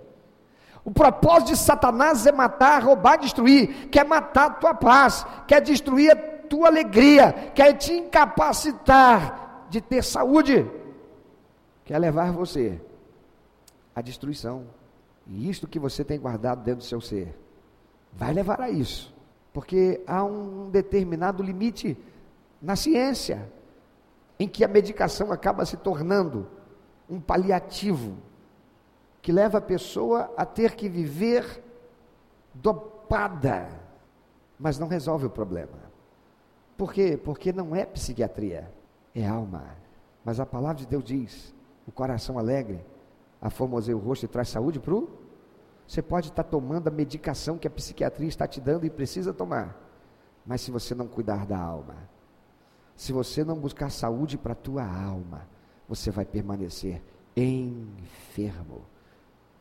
O 0.90 0.92
propósito 0.92 1.52
de 1.52 1.56
Satanás 1.56 2.26
é 2.26 2.32
matar, 2.32 2.82
roubar, 2.82 3.16
destruir, 3.16 3.88
quer 3.90 4.04
matar 4.04 4.46
a 4.46 4.54
tua 4.54 4.74
paz, 4.74 5.24
quer 5.46 5.60
destruir 5.60 6.10
a 6.10 6.16
tua 6.16 6.66
alegria, 6.66 7.32
quer 7.54 7.74
te 7.74 7.92
incapacitar 7.92 9.66
de 9.70 9.80
ter 9.80 10.02
saúde, 10.02 10.68
quer 11.84 11.96
levar 11.96 12.32
você 12.32 12.80
à 13.94 14.02
destruição. 14.02 14.64
E 15.28 15.48
isto 15.48 15.68
que 15.68 15.78
você 15.78 16.04
tem 16.04 16.18
guardado 16.18 16.64
dentro 16.64 16.80
do 16.80 16.84
seu 16.84 17.00
ser 17.00 17.38
vai 18.12 18.34
levar 18.34 18.60
a 18.60 18.68
isso, 18.68 19.14
porque 19.52 20.02
há 20.08 20.24
um 20.24 20.70
determinado 20.70 21.40
limite 21.40 21.96
na 22.60 22.74
ciência 22.74 23.48
em 24.40 24.48
que 24.48 24.64
a 24.64 24.68
medicação 24.68 25.30
acaba 25.30 25.64
se 25.64 25.76
tornando 25.76 26.48
um 27.08 27.20
paliativo 27.20 28.16
que 29.22 29.32
leva 29.32 29.58
a 29.58 29.62
pessoa 29.62 30.32
a 30.36 30.44
ter 30.44 30.74
que 30.74 30.88
viver 30.88 31.62
dopada, 32.54 33.68
mas 34.58 34.78
não 34.78 34.88
resolve 34.88 35.26
o 35.26 35.30
problema. 35.30 35.90
Por 36.76 36.92
quê? 36.92 37.18
Porque 37.22 37.52
não 37.52 37.76
é 37.76 37.84
psiquiatria, 37.84 38.72
é 39.14 39.26
alma. 39.26 39.76
Mas 40.24 40.40
a 40.40 40.46
palavra 40.46 40.76
de 40.76 40.86
Deus 40.86 41.04
diz: 41.04 41.54
o 41.86 41.92
coração 41.92 42.38
alegre 42.38 42.84
aformoseia 43.40 43.96
o 43.96 44.00
rosto 44.00 44.24
e 44.24 44.28
traz 44.28 44.48
saúde 44.48 44.80
para 44.80 44.94
o 44.94 45.08
você 45.90 46.00
pode 46.00 46.28
estar 46.28 46.44
tomando 46.44 46.86
a 46.86 46.90
medicação 46.92 47.58
que 47.58 47.66
a 47.66 47.70
psiquiatria 47.70 48.28
está 48.28 48.46
te 48.46 48.60
dando 48.60 48.86
e 48.86 48.90
precisa 48.90 49.34
tomar. 49.34 49.76
Mas 50.46 50.60
se 50.60 50.70
você 50.70 50.94
não 50.94 51.08
cuidar 51.08 51.44
da 51.44 51.58
alma, 51.58 51.96
se 52.94 53.12
você 53.12 53.42
não 53.42 53.58
buscar 53.58 53.90
saúde 53.90 54.38
para 54.38 54.52
a 54.52 54.54
tua 54.54 54.84
alma, 54.84 55.48
você 55.88 56.12
vai 56.12 56.24
permanecer 56.24 57.02
enfermo 57.36 58.82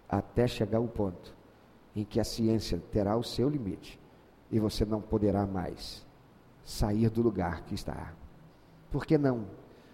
até 0.09 0.47
chegar 0.47 0.79
o 0.79 0.87
ponto 0.87 1.35
em 1.95 2.03
que 2.03 2.19
a 2.19 2.23
ciência 2.23 2.81
terá 2.91 3.15
o 3.15 3.23
seu 3.23 3.49
limite 3.49 3.99
e 4.51 4.59
você 4.59 4.85
não 4.85 5.01
poderá 5.01 5.45
mais 5.45 6.05
sair 6.63 7.09
do 7.09 7.21
lugar 7.21 7.63
que 7.63 7.75
está. 7.75 8.13
Por 8.91 9.05
que 9.05 9.17
não? 9.17 9.45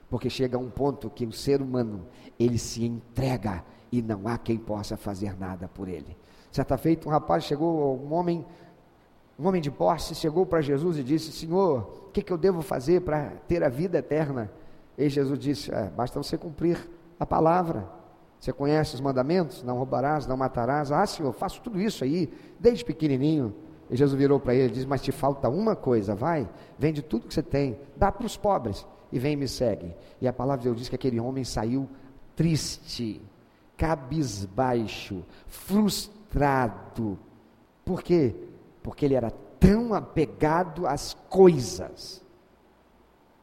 Porque 0.10 0.30
chega 0.30 0.58
um 0.58 0.70
ponto 0.70 1.10
que 1.10 1.26
o 1.26 1.32
ser 1.32 1.62
humano, 1.62 2.06
ele 2.40 2.58
se 2.58 2.86
entrega 2.86 3.64
e 3.92 4.02
não 4.02 4.28
há 4.28 4.38
quem 4.38 4.58
possa 4.58 4.96
fazer 4.96 5.38
nada 5.38 5.68
por 5.68 5.88
ele. 5.88 6.16
Certa 6.52 6.78
feita, 6.78 7.08
um 7.08 7.12
rapaz 7.12 7.44
chegou, 7.44 8.00
um 8.00 8.14
homem, 8.14 8.46
um 9.38 9.48
homem 9.48 9.62
de 9.62 9.70
posse, 9.70 10.16
chegou 10.16 10.46
para 10.46 10.62
Jesus 10.62 10.98
e 10.98 11.04
disse: 11.04 11.32
Senhor, 11.32 12.06
o 12.08 12.12
que, 12.12 12.22
que 12.22 12.32
eu 12.32 12.38
devo 12.38 12.62
fazer 12.62 13.02
para 13.02 13.32
ter 13.48 13.64
a 13.64 13.70
vida 13.70 13.98
eterna? 13.98 14.50
E 14.98 15.10
Jesus 15.10 15.38
disse: 15.38 15.74
é, 15.74 15.90
basta 15.90 16.22
você 16.22 16.38
cumprir 16.38 16.90
a 17.20 17.26
palavra. 17.26 17.90
Você 18.46 18.54
conhece 18.54 18.94
os 18.94 19.02
mandamentos? 19.02 19.64
Não 19.64 19.76
roubarás, 19.76 20.28
não 20.28 20.38
matarás. 20.38 20.92
Ah, 20.92 21.04
Senhor, 21.08 21.34
faço 21.34 21.60
tudo 21.64 21.82
isso 21.82 22.04
aí, 22.04 22.32
desde 22.60 22.86
pequenininho. 22.86 23.56
E 23.90 23.96
Jesus 23.96 24.16
virou 24.16 24.40
para 24.40 24.54
ele 24.54 24.68
e 24.68 24.72
disse: 24.72 24.86
Mas 24.86 25.02
te 25.02 25.12
falta 25.12 25.50
uma 25.50 25.76
coisa, 25.76 26.14
vai, 26.14 26.48
vende 26.78 27.02
tudo 27.02 27.26
que 27.28 27.34
você 27.34 27.42
tem, 27.42 27.76
dá 27.98 28.12
para 28.12 28.28
os 28.28 28.38
pobres 28.38 28.86
e 29.12 29.18
vem 29.18 29.34
e 29.34 29.36
me 29.36 29.48
segue. 29.48 29.96
E 30.22 30.28
a 30.28 30.34
palavra 30.34 30.60
de 30.62 30.68
Deus 30.68 30.78
diz 30.78 30.88
que 30.88 30.94
aquele 30.94 31.20
homem 31.20 31.44
saiu 31.44 31.90
triste, 32.36 33.20
cabisbaixo, 33.76 35.26
frustrado. 35.48 37.18
Por 37.84 38.04
quê? 38.04 38.36
Porque 38.84 39.06
ele 39.06 39.16
era 39.16 39.32
tão 39.60 39.92
apegado 39.96 40.86
às 40.86 41.16
coisas 41.32 42.24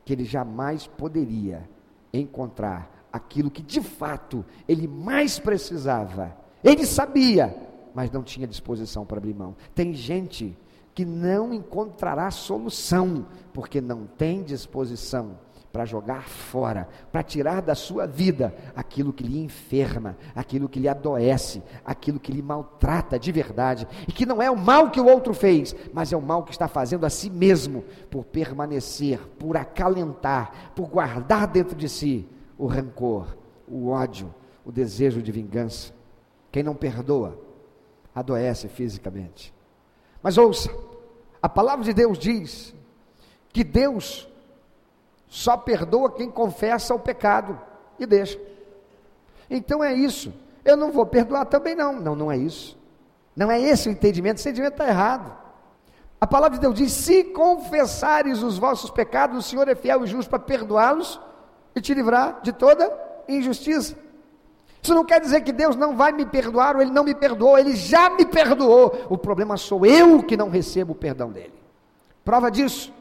que 0.04 0.12
ele 0.12 0.24
jamais 0.24 0.86
poderia 0.86 1.68
encontrar 2.12 3.01
aquilo 3.12 3.50
que 3.50 3.62
de 3.62 3.80
fato 3.80 4.44
ele 4.66 4.88
mais 4.88 5.38
precisava. 5.38 6.36
Ele 6.64 6.86
sabia, 6.86 7.54
mas 7.94 8.10
não 8.10 8.22
tinha 8.22 8.46
disposição 8.46 9.04
para 9.04 9.18
abrir 9.18 9.34
mão. 9.34 9.54
Tem 9.74 9.92
gente 9.92 10.56
que 10.94 11.04
não 11.04 11.52
encontrará 11.52 12.30
solução 12.30 13.26
porque 13.52 13.80
não 13.80 14.06
tem 14.06 14.42
disposição 14.42 15.38
para 15.72 15.86
jogar 15.86 16.28
fora, 16.28 16.86
para 17.10 17.22
tirar 17.22 17.62
da 17.62 17.74
sua 17.74 18.06
vida 18.06 18.54
aquilo 18.76 19.10
que 19.10 19.24
lhe 19.24 19.42
enferma, 19.42 20.18
aquilo 20.36 20.68
que 20.68 20.78
lhe 20.78 20.86
adoece, 20.86 21.62
aquilo 21.82 22.20
que 22.20 22.30
lhe 22.30 22.42
maltrata 22.42 23.18
de 23.18 23.32
verdade, 23.32 23.88
e 24.06 24.12
que 24.12 24.26
não 24.26 24.42
é 24.42 24.50
o 24.50 24.56
mal 24.56 24.90
que 24.90 25.00
o 25.00 25.06
outro 25.06 25.32
fez, 25.32 25.74
mas 25.94 26.12
é 26.12 26.16
o 26.16 26.20
mal 26.20 26.42
que 26.42 26.50
está 26.50 26.68
fazendo 26.68 27.06
a 27.06 27.10
si 27.10 27.30
mesmo, 27.30 27.82
por 28.10 28.22
permanecer, 28.26 29.18
por 29.38 29.56
acalentar, 29.56 30.72
por 30.74 30.88
guardar 30.88 31.46
dentro 31.46 31.74
de 31.74 31.88
si 31.88 32.28
o 32.62 32.66
rancor, 32.66 33.26
o 33.66 33.88
ódio, 33.88 34.32
o 34.64 34.70
desejo 34.70 35.20
de 35.20 35.32
vingança. 35.32 35.92
Quem 36.52 36.62
não 36.62 36.76
perdoa, 36.76 37.36
adoece 38.14 38.68
fisicamente. 38.68 39.52
Mas 40.22 40.38
ouça, 40.38 40.70
a 41.42 41.48
palavra 41.48 41.84
de 41.84 41.92
Deus 41.92 42.16
diz 42.16 42.72
que 43.52 43.64
Deus 43.64 44.28
só 45.26 45.56
perdoa 45.56 46.12
quem 46.12 46.30
confessa 46.30 46.94
o 46.94 47.00
pecado 47.00 47.60
e 47.98 48.06
deixa. 48.06 48.38
Então 49.50 49.82
é 49.82 49.92
isso. 49.92 50.32
Eu 50.64 50.76
não 50.76 50.92
vou 50.92 51.04
perdoar 51.04 51.46
também 51.46 51.74
não. 51.74 51.98
Não, 51.98 52.14
não 52.14 52.30
é 52.30 52.36
isso. 52.36 52.78
Não 53.34 53.50
é 53.50 53.60
esse 53.60 53.88
o 53.88 53.92
entendimento. 53.92 54.36
Esse 54.36 54.48
entendimento 54.48 54.74
está 54.74 54.86
errado. 54.86 55.36
A 56.20 56.28
palavra 56.28 56.58
de 56.58 56.62
Deus 56.62 56.76
diz: 56.76 56.92
se 56.92 57.24
confessares 57.24 58.40
os 58.40 58.56
vossos 58.56 58.88
pecados, 58.88 59.36
o 59.36 59.42
Senhor 59.42 59.66
é 59.66 59.74
fiel 59.74 60.04
e 60.04 60.06
justo 60.06 60.30
para 60.30 60.38
perdoá-los 60.38 61.20
e 61.74 61.80
te 61.80 61.94
livrar 61.94 62.40
de 62.42 62.52
toda 62.52 62.92
injustiça. 63.28 63.96
Isso 64.82 64.94
não 64.94 65.04
quer 65.04 65.20
dizer 65.20 65.42
que 65.42 65.52
Deus 65.52 65.76
não 65.76 65.96
vai 65.96 66.12
me 66.12 66.26
perdoar 66.26 66.74
ou 66.74 66.82
Ele 66.82 66.90
não 66.90 67.04
me 67.04 67.14
perdoou, 67.14 67.58
Ele 67.58 67.76
já 67.76 68.10
me 68.10 68.26
perdoou. 68.26 69.06
O 69.08 69.16
problema 69.16 69.56
sou 69.56 69.86
eu 69.86 70.22
que 70.22 70.36
não 70.36 70.50
recebo 70.50 70.92
o 70.92 70.96
perdão 70.96 71.30
dele. 71.30 71.54
Prova 72.24 72.50
disso 72.50 72.92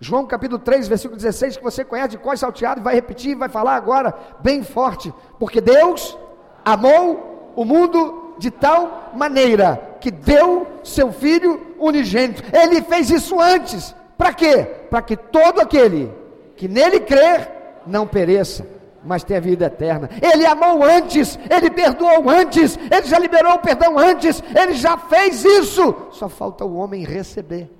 João 0.00 0.26
capítulo 0.26 0.60
3, 0.60 0.86
versículo 0.86 1.16
16, 1.16 1.56
que 1.56 1.62
você 1.62 1.84
conhece 1.84 2.10
de 2.10 2.18
cor 2.18 2.38
salteado, 2.38 2.80
vai 2.80 2.94
repetir, 2.94 3.34
vai 3.34 3.48
falar 3.48 3.74
agora 3.74 4.14
bem 4.40 4.62
forte, 4.62 5.12
porque 5.40 5.60
Deus 5.60 6.16
amou 6.64 7.52
o 7.56 7.64
mundo 7.64 8.34
de 8.38 8.48
tal 8.50 9.10
maneira 9.16 9.96
que 10.00 10.12
deu 10.12 10.68
seu 10.84 11.12
filho 11.12 11.74
unigênito. 11.80 12.44
Ele 12.56 12.80
fez 12.82 13.10
isso 13.10 13.40
antes. 13.40 13.92
Para 14.16 14.32
quê? 14.32 14.64
Para 14.88 15.02
que 15.02 15.16
todo 15.16 15.60
aquele 15.60 16.12
que 16.56 16.68
nele 16.68 17.00
crer 17.00 17.50
não 17.86 18.06
pereça, 18.06 18.66
mas 19.04 19.24
tenha 19.24 19.40
vida 19.40 19.66
eterna. 19.66 20.10
Ele 20.20 20.46
amou 20.46 20.84
antes, 20.84 21.38
ele 21.50 21.70
perdoou 21.70 22.28
antes, 22.28 22.78
ele 22.90 23.06
já 23.06 23.18
liberou 23.18 23.54
o 23.54 23.58
perdão 23.58 23.98
antes, 23.98 24.42
ele 24.54 24.74
já 24.74 24.96
fez 24.96 25.44
isso. 25.44 25.94
Só 26.10 26.28
falta 26.28 26.64
o 26.64 26.76
homem 26.76 27.04
receber. 27.04 27.70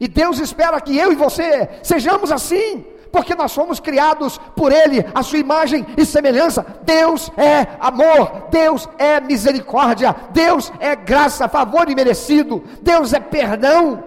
E 0.00 0.06
Deus 0.06 0.38
espera 0.38 0.80
que 0.80 0.96
eu 0.96 1.12
e 1.12 1.16
você 1.16 1.68
sejamos 1.82 2.30
assim, 2.30 2.84
porque 3.10 3.34
nós 3.34 3.52
fomos 3.52 3.80
criados 3.80 4.38
por 4.54 4.70
Ele, 4.70 5.04
a 5.14 5.22
sua 5.22 5.38
imagem 5.38 5.84
e 5.96 6.04
semelhança. 6.04 6.64
Deus 6.82 7.30
é 7.36 7.66
amor, 7.80 8.48
Deus 8.50 8.88
é 8.98 9.20
misericórdia, 9.20 10.14
Deus 10.30 10.72
é 10.78 10.94
graça, 10.94 11.48
favor 11.48 11.90
imerecido, 11.90 12.62
Deus 12.80 13.12
é 13.12 13.18
perdão. 13.18 14.04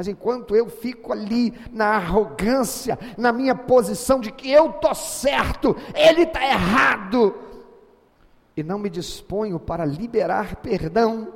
Mas 0.00 0.08
enquanto 0.08 0.56
eu 0.56 0.66
fico 0.70 1.12
ali 1.12 1.52
na 1.70 1.88
arrogância, 1.96 2.98
na 3.18 3.30
minha 3.34 3.54
posição 3.54 4.18
de 4.18 4.32
que 4.32 4.50
eu 4.50 4.70
estou 4.70 4.94
certo, 4.94 5.76
ele 5.94 6.22
está 6.22 6.42
errado, 6.42 7.34
e 8.56 8.62
não 8.62 8.78
me 8.78 8.88
disponho 8.88 9.60
para 9.60 9.84
liberar 9.84 10.56
perdão, 10.56 11.34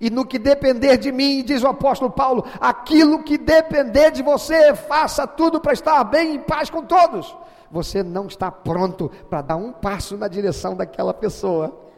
e 0.00 0.10
no 0.10 0.26
que 0.26 0.36
depender 0.36 0.96
de 0.96 1.12
mim, 1.12 1.44
diz 1.44 1.62
o 1.62 1.68
apóstolo 1.68 2.10
Paulo, 2.10 2.44
aquilo 2.60 3.22
que 3.22 3.38
depender 3.38 4.10
de 4.10 4.20
você, 4.20 4.74
faça 4.74 5.24
tudo 5.24 5.60
para 5.60 5.72
estar 5.72 6.02
bem 6.02 6.34
em 6.34 6.40
paz 6.40 6.68
com 6.68 6.82
todos. 6.82 7.36
Você 7.70 8.02
não 8.02 8.26
está 8.26 8.50
pronto 8.50 9.12
para 9.30 9.42
dar 9.42 9.54
um 9.54 9.70
passo 9.70 10.16
na 10.16 10.26
direção 10.26 10.74
daquela 10.74 11.14
pessoa, 11.14 11.88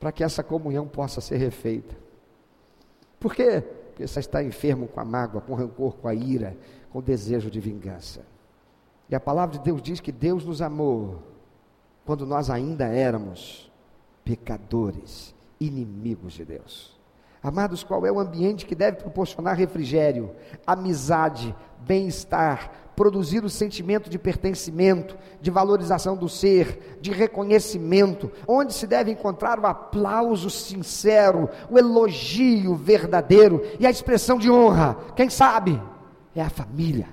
para 0.00 0.10
que 0.10 0.24
essa 0.24 0.42
comunhão 0.42 0.88
possa 0.88 1.20
ser 1.20 1.36
refeita. 1.36 1.94
Por 3.20 3.34
quê? 3.34 3.62
Porque 3.96 4.06
você 4.06 4.20
está 4.20 4.44
enfermo 4.44 4.86
com 4.86 5.00
a 5.00 5.04
mágoa, 5.06 5.40
com 5.40 5.54
o 5.54 5.56
rancor, 5.56 5.96
com 5.96 6.06
a 6.06 6.14
ira, 6.14 6.54
com 6.90 6.98
o 6.98 7.02
desejo 7.02 7.50
de 7.50 7.58
vingança. 7.58 8.20
E 9.08 9.14
a 9.14 9.20
palavra 9.20 9.56
de 9.56 9.64
Deus 9.64 9.80
diz 9.80 10.00
que 10.00 10.12
Deus 10.12 10.44
nos 10.44 10.60
amou 10.60 11.22
quando 12.04 12.26
nós 12.26 12.50
ainda 12.50 12.84
éramos 12.84 13.72
pecadores, 14.22 15.34
inimigos 15.58 16.34
de 16.34 16.44
Deus. 16.44 16.94
Amados, 17.42 17.82
qual 17.82 18.04
é 18.04 18.12
o 18.12 18.20
ambiente 18.20 18.66
que 18.66 18.74
deve 18.74 18.98
proporcionar 18.98 19.56
refrigério, 19.56 20.36
amizade, 20.66 21.56
bem-estar, 21.80 22.70
produzir 22.96 23.44
o 23.44 23.50
sentimento 23.50 24.08
de 24.08 24.18
pertencimento, 24.18 25.16
de 25.40 25.50
valorização 25.50 26.16
do 26.16 26.28
ser, 26.28 26.98
de 27.00 27.12
reconhecimento, 27.12 28.32
onde 28.48 28.72
se 28.72 28.86
deve 28.86 29.10
encontrar 29.10 29.60
o 29.60 29.66
aplauso 29.66 30.48
sincero, 30.48 31.50
o 31.70 31.78
elogio 31.78 32.74
verdadeiro 32.74 33.62
e 33.78 33.86
a 33.86 33.90
expressão 33.90 34.38
de 34.38 34.50
honra? 34.50 34.96
Quem 35.14 35.28
sabe? 35.28 35.80
É 36.34 36.40
a 36.40 36.48
família. 36.48 37.08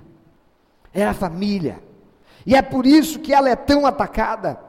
É 0.94 1.06
a 1.06 1.14
família. 1.14 1.84
E 2.46 2.56
é 2.56 2.62
por 2.62 2.86
isso 2.86 3.20
que 3.20 3.34
ela 3.34 3.50
é 3.50 3.56
tão 3.56 3.86
atacada. 3.86 4.60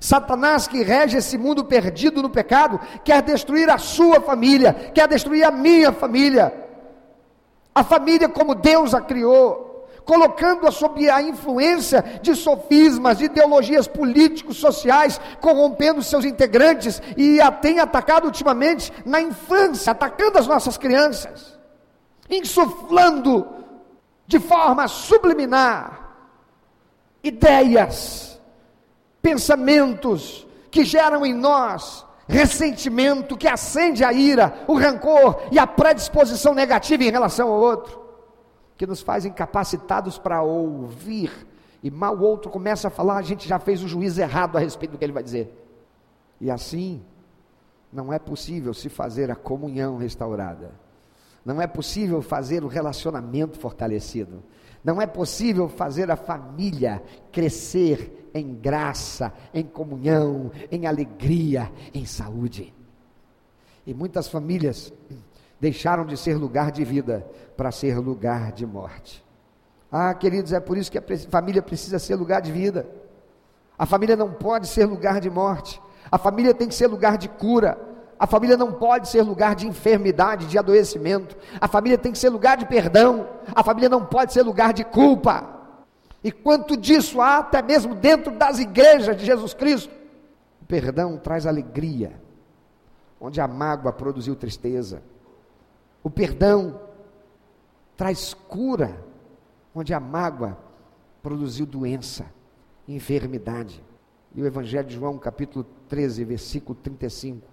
Satanás, 0.00 0.66
que 0.66 0.82
rege 0.82 1.18
esse 1.18 1.36
mundo 1.36 1.64
perdido 1.64 2.22
no 2.22 2.30
pecado, 2.30 2.80
quer 3.04 3.22
destruir 3.22 3.68
a 3.70 3.78
sua 3.78 4.20
família, 4.20 4.72
quer 4.94 5.06
destruir 5.08 5.44
a 5.44 5.50
minha 5.50 5.92
família, 5.92 6.52
a 7.74 7.84
família 7.84 8.28
como 8.28 8.54
Deus 8.54 8.94
a 8.94 9.00
criou, 9.00 9.73
colocando-a 10.04 10.70
sob 10.70 11.08
a 11.08 11.22
influência 11.22 12.02
de 12.20 12.34
sofismas, 12.34 13.18
de 13.18 13.24
ideologias 13.24 13.88
políticos, 13.88 14.58
sociais, 14.58 15.20
corrompendo 15.40 16.02
seus 16.02 16.24
integrantes 16.24 17.00
e 17.16 17.40
a 17.40 17.50
tem 17.50 17.80
atacado 17.80 18.26
ultimamente 18.26 18.92
na 19.04 19.20
infância, 19.20 19.92
atacando 19.92 20.38
as 20.38 20.46
nossas 20.46 20.76
crianças, 20.76 21.58
insuflando 22.28 23.46
de 24.26 24.38
forma 24.38 24.88
subliminar 24.88 26.16
ideias 27.22 28.40
pensamentos 29.22 30.46
que 30.70 30.84
geram 30.84 31.24
em 31.24 31.32
nós 31.32 32.04
ressentimento, 32.26 33.36
que 33.36 33.46
acende 33.46 34.04
a 34.04 34.12
ira, 34.12 34.64
o 34.66 34.78
rancor 34.78 35.42
e 35.50 35.58
a 35.58 35.66
predisposição 35.66 36.54
negativa 36.54 37.04
em 37.04 37.10
relação 37.10 37.48
ao 37.48 37.60
outro, 37.60 38.03
que 38.76 38.86
nos 38.86 39.00
faz 39.00 39.24
incapacitados 39.24 40.18
para 40.18 40.42
ouvir, 40.42 41.30
e 41.82 41.90
mal 41.90 42.16
o 42.16 42.22
outro 42.22 42.50
começa 42.50 42.88
a 42.88 42.90
falar, 42.90 43.16
a 43.16 43.22
gente 43.22 43.48
já 43.48 43.58
fez 43.58 43.82
o 43.82 43.88
juízo 43.88 44.20
errado 44.20 44.56
a 44.56 44.60
respeito 44.60 44.92
do 44.92 44.98
que 44.98 45.04
ele 45.04 45.12
vai 45.12 45.22
dizer. 45.22 45.52
E 46.40 46.50
assim, 46.50 47.02
não 47.92 48.12
é 48.12 48.18
possível 48.18 48.74
se 48.74 48.88
fazer 48.88 49.30
a 49.30 49.36
comunhão 49.36 49.96
restaurada, 49.96 50.72
não 51.44 51.60
é 51.60 51.66
possível 51.66 52.20
fazer 52.22 52.64
o 52.64 52.68
relacionamento 52.68 53.58
fortalecido, 53.58 54.42
não 54.82 55.00
é 55.00 55.06
possível 55.06 55.68
fazer 55.68 56.10
a 56.10 56.16
família 56.16 57.02
crescer 57.30 58.30
em 58.34 58.54
graça, 58.54 59.32
em 59.52 59.64
comunhão, 59.64 60.50
em 60.70 60.86
alegria, 60.86 61.70
em 61.92 62.04
saúde. 62.04 62.74
E 63.86 63.94
muitas 63.94 64.28
famílias 64.28 64.92
deixaram 65.64 66.04
de 66.04 66.14
ser 66.14 66.36
lugar 66.36 66.70
de 66.70 66.84
vida 66.84 67.26
para 67.56 67.72
ser 67.72 67.98
lugar 67.98 68.52
de 68.52 68.66
morte. 68.66 69.24
Ah, 69.90 70.12
queridos, 70.12 70.52
é 70.52 70.60
por 70.60 70.76
isso 70.76 70.92
que 70.92 70.98
a 70.98 71.02
família 71.30 71.62
precisa 71.62 71.98
ser 71.98 72.16
lugar 72.16 72.42
de 72.42 72.52
vida. 72.52 72.86
A 73.78 73.86
família 73.86 74.14
não 74.14 74.30
pode 74.30 74.66
ser 74.68 74.84
lugar 74.84 75.22
de 75.22 75.30
morte. 75.30 75.80
A 76.12 76.18
família 76.18 76.52
tem 76.52 76.68
que 76.68 76.74
ser 76.74 76.86
lugar 76.86 77.16
de 77.16 77.30
cura. 77.30 77.78
A 78.18 78.26
família 78.26 78.58
não 78.58 78.74
pode 78.74 79.08
ser 79.08 79.22
lugar 79.22 79.54
de 79.54 79.66
enfermidade, 79.66 80.44
de 80.44 80.58
adoecimento. 80.58 81.34
A 81.58 81.66
família 81.66 81.96
tem 81.96 82.12
que 82.12 82.18
ser 82.18 82.28
lugar 82.28 82.58
de 82.58 82.66
perdão. 82.66 83.26
A 83.54 83.64
família 83.64 83.88
não 83.88 84.04
pode 84.04 84.34
ser 84.34 84.42
lugar 84.42 84.74
de 84.74 84.84
culpa. 84.84 85.48
E 86.22 86.30
quanto 86.30 86.76
disso 86.76 87.22
há 87.22 87.38
até 87.38 87.62
mesmo 87.62 87.94
dentro 87.94 88.36
das 88.36 88.58
igrejas 88.58 89.16
de 89.16 89.24
Jesus 89.24 89.54
Cristo. 89.54 89.90
O 90.60 90.66
perdão 90.66 91.16
traz 91.16 91.46
alegria, 91.46 92.20
onde 93.18 93.40
a 93.40 93.48
mágoa 93.48 93.94
produziu 93.94 94.36
tristeza. 94.36 95.13
O 96.04 96.10
perdão 96.10 96.78
traz 97.96 98.34
cura, 98.34 99.02
onde 99.74 99.94
a 99.94 99.98
mágoa 99.98 100.58
produziu 101.22 101.64
doença, 101.64 102.26
enfermidade. 102.86 103.82
E 104.34 104.42
o 104.42 104.46
Evangelho 104.46 104.86
de 104.86 104.94
João, 104.94 105.16
capítulo 105.16 105.64
13, 105.88 106.22
versículo 106.24 106.78
35. 106.82 107.48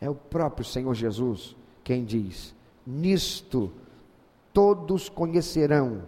É 0.00 0.10
o 0.10 0.14
próprio 0.14 0.64
Senhor 0.64 0.92
Jesus 0.92 1.54
quem 1.84 2.04
diz: 2.04 2.52
Nisto 2.84 3.72
todos 4.52 5.08
conhecerão 5.08 6.02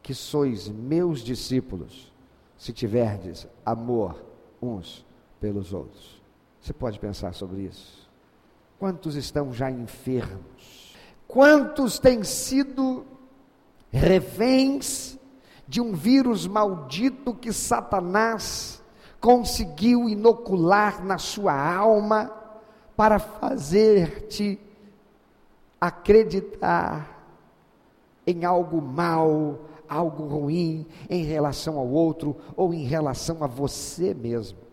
que 0.00 0.14
sois 0.14 0.68
meus 0.68 1.20
discípulos, 1.20 2.12
se 2.56 2.72
tiverdes 2.72 3.48
amor 3.66 4.24
uns 4.62 5.04
pelos 5.40 5.72
outros. 5.72 6.22
Você 6.60 6.72
pode 6.72 7.00
pensar 7.00 7.34
sobre 7.34 7.62
isso? 7.62 8.07
Quantos 8.78 9.16
estão 9.16 9.52
já 9.52 9.70
enfermos? 9.70 10.94
Quantos 11.26 11.98
têm 11.98 12.22
sido 12.22 13.04
reféns 13.90 15.18
de 15.66 15.80
um 15.80 15.92
vírus 15.92 16.46
maldito 16.46 17.34
que 17.34 17.52
Satanás 17.52 18.82
conseguiu 19.20 20.08
inocular 20.08 21.04
na 21.04 21.18
sua 21.18 21.52
alma 21.52 22.32
para 22.96 23.18
fazer-te 23.18 24.58
acreditar 25.80 27.18
em 28.26 28.44
algo 28.44 28.80
mal, 28.80 29.58
algo 29.88 30.26
ruim 30.26 30.86
em 31.10 31.24
relação 31.24 31.78
ao 31.78 31.88
outro 31.88 32.36
ou 32.56 32.72
em 32.72 32.84
relação 32.84 33.42
a 33.42 33.46
você 33.46 34.14
mesmo. 34.14 34.67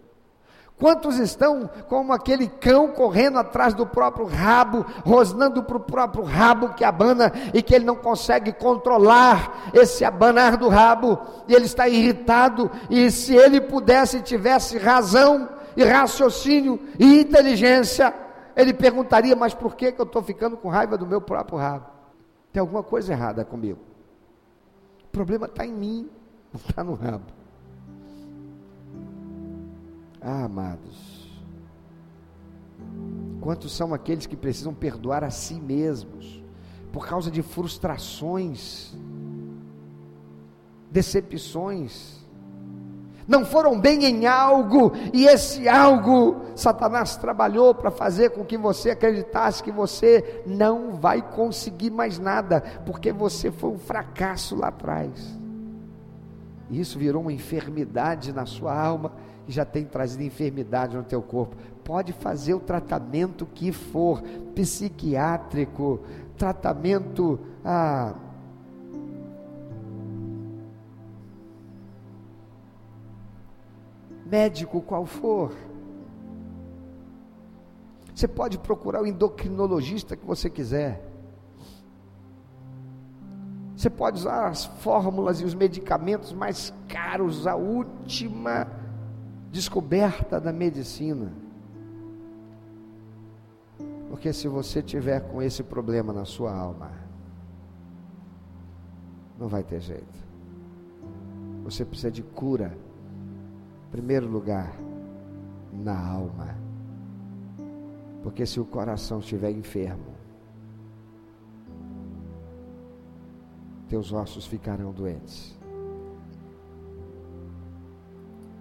Quantos 0.78 1.18
estão 1.20 1.70
como 1.88 2.12
aquele 2.12 2.50
cão 2.50 2.90
correndo 2.90 3.40
atrás 3.40 3.74
do 3.74 3.86
próprio 3.86 4.26
rabo, 4.26 4.86
rosnando 5.06 5.64
para 5.64 5.78
o 5.78 5.80
próprio 5.80 6.24
rabo 6.24 6.74
que 6.74 6.84
abana 6.84 7.32
e 7.54 7.62
que 7.62 7.74
ele 7.74 7.86
não 7.86 7.96
consegue 7.96 8.52
controlar 8.52 9.72
esse 9.74 10.04
abanar 10.04 10.58
do 10.58 10.68
rabo, 10.68 11.18
e 11.48 11.54
ele 11.54 11.66
está 11.66 11.88
irritado, 11.88 12.70
e 12.90 13.10
se 13.10 13.34
ele 13.34 13.62
pudesse, 13.62 14.22
tivesse 14.22 14.78
razão 14.78 15.48
e 15.78 15.84
raciocínio 15.84 16.78
e 17.00 17.22
inteligência, 17.22 18.14
ele 18.54 18.74
perguntaria: 18.74 19.36
Mas 19.36 19.54
por 19.54 19.76
que, 19.76 19.94
que 19.94 20.02
eu 20.02 20.06
estou 20.06 20.22
ficando 20.22 20.58
com 20.58 20.68
raiva 20.68 20.98
do 20.98 21.08
meu 21.08 21.22
próprio 21.22 21.58
rabo? 21.58 21.86
Tem 22.52 22.60
alguma 22.60 22.84
coisa 22.84 23.14
errada 23.14 23.46
comigo. 23.46 23.80
O 25.06 25.08
problema 25.08 25.46
está 25.46 25.66
em 25.66 25.72
mim, 25.72 26.10
não 26.52 26.60
está 26.60 26.84
no 26.84 26.96
rabo. 26.96 27.35
Ah, 30.28 30.46
amados, 30.46 31.30
quantos 33.40 33.72
são 33.72 33.94
aqueles 33.94 34.26
que 34.26 34.36
precisam 34.36 34.74
perdoar 34.74 35.24
a 35.24 35.30
si 35.30 35.54
mesmos 35.54 36.44
por 36.92 37.08
causa 37.08 37.30
de 37.30 37.44
frustrações, 37.44 38.98
decepções, 40.90 42.26
não 43.28 43.46
foram 43.46 43.80
bem 43.80 44.04
em 44.04 44.26
algo, 44.26 44.94
e 45.14 45.28
esse 45.28 45.70
algo 45.70 46.42
Satanás 46.56 47.16
trabalhou 47.16 47.76
para 47.76 47.92
fazer 47.92 48.32
com 48.32 48.44
que 48.44 48.58
você 48.58 48.90
acreditasse 48.90 49.62
que 49.62 49.72
você 49.72 50.42
não 50.44 50.94
vai 50.94 51.22
conseguir 51.22 51.92
mais 51.92 52.18
nada, 52.18 52.62
porque 52.84 53.14
você 53.14 53.52
foi 53.52 53.70
um 53.70 53.78
fracasso 53.78 54.56
lá 54.56 54.70
atrás. 54.70 55.40
E 56.68 56.80
isso 56.80 56.98
virou 56.98 57.22
uma 57.22 57.32
enfermidade 57.32 58.34
na 58.34 58.48
sua 58.48 58.76
alma 58.76 59.12
e 59.48 59.52
já 59.52 59.64
tem 59.66 59.86
trazido 59.86 60.24
enfermidade 60.24 60.96
no 60.96 61.04
teu 61.04 61.22
corpo. 61.22 61.56
Pode 61.84 62.14
fazer 62.14 62.54
o 62.54 62.60
tratamento 62.60 63.46
que 63.46 63.72
for, 63.72 64.22
psiquiátrico, 64.56 66.00
tratamento 66.38 67.40
ah, 67.64 68.16
médico 74.26 74.82
qual 74.82 75.06
for. 75.06 75.54
Você 78.14 78.28
pode 78.28 78.58
procurar 78.58 79.04
o 79.04 79.08
endocrinologista 79.08 80.16
que 80.16 80.26
você 80.26 80.50
quiser. 80.50 81.06
Você 83.76 83.90
pode 83.90 84.20
usar 84.20 84.48
as 84.48 84.66
fórmulas 84.66 85.42
e 85.42 85.46
os 85.46 85.54
medicamentos 85.54 86.32
mais 86.32 86.74
caros, 86.88 87.46
a 87.46 87.56
última 87.56 88.85
descoberta 89.56 90.38
da 90.38 90.52
medicina. 90.52 91.32
Porque 94.10 94.34
se 94.34 94.50
você 94.50 94.82
tiver 94.82 95.22
com 95.32 95.42
esse 95.42 95.64
problema 95.64 96.12
na 96.12 96.26
sua 96.26 96.54
alma, 96.54 96.92
não 99.40 99.48
vai 99.48 99.64
ter 99.64 99.80
jeito. 99.80 100.26
Você 101.64 101.86
precisa 101.86 102.12
de 102.12 102.22
cura. 102.22 102.78
Em 103.88 103.92
primeiro 103.92 104.28
lugar, 104.28 104.76
na 105.72 105.98
alma. 105.98 106.54
Porque 108.24 108.46
se 108.46 108.60
o 108.60 108.66
coração 108.66 109.20
estiver 109.20 109.52
enfermo, 109.52 110.16
teus 113.88 114.12
ossos 114.12 114.46
ficarão 114.46 114.92
doentes. 114.92 115.58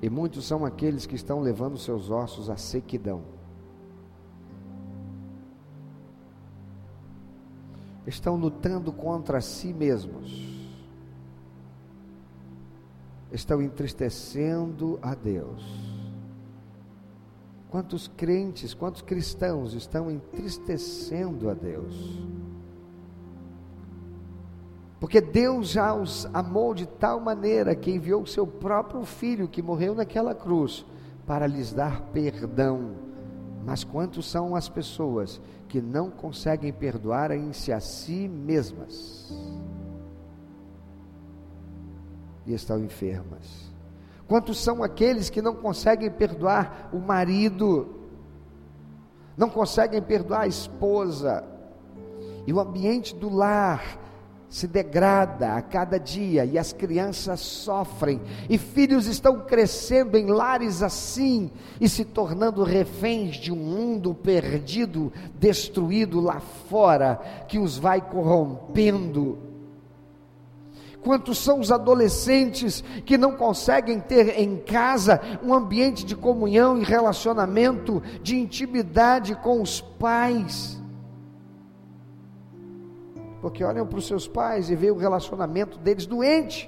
E 0.04 0.10
muitos 0.10 0.44
são 0.44 0.66
aqueles 0.66 1.06
que 1.06 1.14
estão 1.14 1.40
levando 1.40 1.78
seus 1.78 2.10
ossos 2.10 2.50
à 2.50 2.58
sequidão. 2.58 3.22
Estão 8.06 8.36
lutando 8.36 8.92
contra 8.92 9.40
si 9.40 9.72
mesmos. 9.72 10.70
Estão 13.32 13.62
entristecendo 13.62 14.98
a 15.00 15.14
Deus. 15.14 15.64
Quantos 17.70 18.06
crentes, 18.06 18.74
quantos 18.74 19.00
cristãos 19.00 19.72
estão 19.72 20.10
entristecendo 20.10 21.48
a 21.48 21.54
Deus? 21.54 21.94
Porque 25.00 25.20
Deus 25.20 25.68
já 25.68 25.94
os 25.94 26.26
amou 26.32 26.74
de 26.74 26.86
tal 26.86 27.20
maneira 27.20 27.74
que 27.74 27.90
enviou 27.90 28.22
o 28.22 28.26
seu 28.26 28.46
próprio 28.46 29.04
filho 29.04 29.48
que 29.48 29.62
morreu 29.62 29.94
naquela 29.94 30.34
cruz 30.34 30.84
para 31.26 31.46
lhes 31.46 31.72
dar 31.72 32.00
perdão. 32.12 32.92
Mas 33.64 33.82
quantos 33.82 34.30
são 34.30 34.54
as 34.54 34.68
pessoas 34.68 35.40
que 35.68 35.80
não 35.80 36.10
conseguem 36.10 36.72
perdoar-se 36.72 37.72
a 37.72 37.80
si 37.80 38.28
mesmas 38.28 39.32
e 42.46 42.52
estão 42.52 42.78
enfermas? 42.78 43.72
Quantos 44.26 44.58
são 44.58 44.82
aqueles 44.82 45.28
que 45.28 45.42
não 45.42 45.54
conseguem 45.54 46.10
perdoar 46.10 46.88
o 46.92 46.98
marido, 46.98 47.94
não 49.36 49.50
conseguem 49.50 50.00
perdoar 50.00 50.42
a 50.42 50.46
esposa, 50.46 51.44
e 52.46 52.52
o 52.52 52.60
ambiente 52.60 53.14
do 53.14 53.34
lar 53.34 53.98
se 54.48 54.66
degrada 54.66 55.54
a 55.54 55.62
cada 55.62 55.98
dia 55.98 56.44
e 56.44 56.58
as 56.58 56.72
crianças 56.72 57.40
sofrem, 57.40 58.20
e 58.48 58.56
filhos 58.56 59.06
estão 59.06 59.40
crescendo 59.40 60.16
em 60.16 60.26
lares 60.26 60.82
assim 60.82 61.50
e 61.80 61.88
se 61.88 62.04
tornando 62.04 62.62
reféns 62.62 63.36
de 63.36 63.52
um 63.52 63.56
mundo 63.56 64.14
perdido, 64.14 65.12
destruído 65.38 66.20
lá 66.20 66.40
fora, 66.40 67.20
que 67.48 67.58
os 67.58 67.76
vai 67.76 68.00
corrompendo. 68.00 69.38
Quantos 71.02 71.36
são 71.36 71.60
os 71.60 71.70
adolescentes 71.70 72.82
que 73.04 73.18
não 73.18 73.32
conseguem 73.32 74.00
ter 74.00 74.40
em 74.40 74.56
casa 74.56 75.20
um 75.42 75.52
ambiente 75.52 76.02
de 76.02 76.16
comunhão 76.16 76.78
e 76.78 76.84
relacionamento, 76.84 78.02
de 78.22 78.36
intimidade 78.36 79.34
com 79.34 79.60
os 79.60 79.82
pais? 79.82 80.82
Porque 83.44 83.62
olham 83.62 83.86
para 83.86 83.98
os 83.98 84.06
seus 84.06 84.26
pais 84.26 84.70
e 84.70 84.74
veem 84.74 84.90
o 84.90 84.96
relacionamento 84.96 85.76
deles 85.76 86.06
doente. 86.06 86.66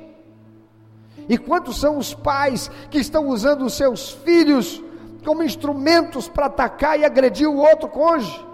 E 1.26 1.38
quantos 1.38 1.80
são 1.80 1.96
os 1.96 2.12
pais 2.12 2.70
que 2.90 2.98
estão 2.98 3.28
usando 3.28 3.64
os 3.64 3.72
seus 3.72 4.10
filhos 4.10 4.84
como 5.24 5.42
instrumentos 5.42 6.28
para 6.28 6.44
atacar 6.44 7.00
e 7.00 7.04
agredir 7.06 7.48
o 7.48 7.56
outro 7.56 7.88
cônjuge, 7.88 8.46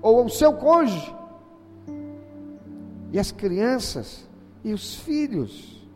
ou 0.00 0.24
o 0.24 0.30
seu 0.30 0.54
cônjuge? 0.54 1.14
E 3.12 3.18
as 3.18 3.30
crianças 3.30 4.26
e 4.64 4.72
os 4.72 4.94
filhos 4.94 5.86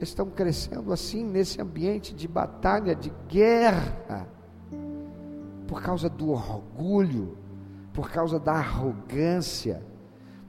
estão 0.00 0.30
crescendo 0.30 0.94
assim, 0.94 1.22
nesse 1.22 1.60
ambiente 1.60 2.14
de 2.14 2.26
batalha, 2.26 2.94
de 2.94 3.12
guerra, 3.28 4.26
por 5.68 5.82
causa 5.82 6.08
do 6.08 6.30
orgulho, 6.30 7.36
por 7.92 8.10
causa 8.10 8.40
da 8.40 8.52
arrogância 8.52 9.92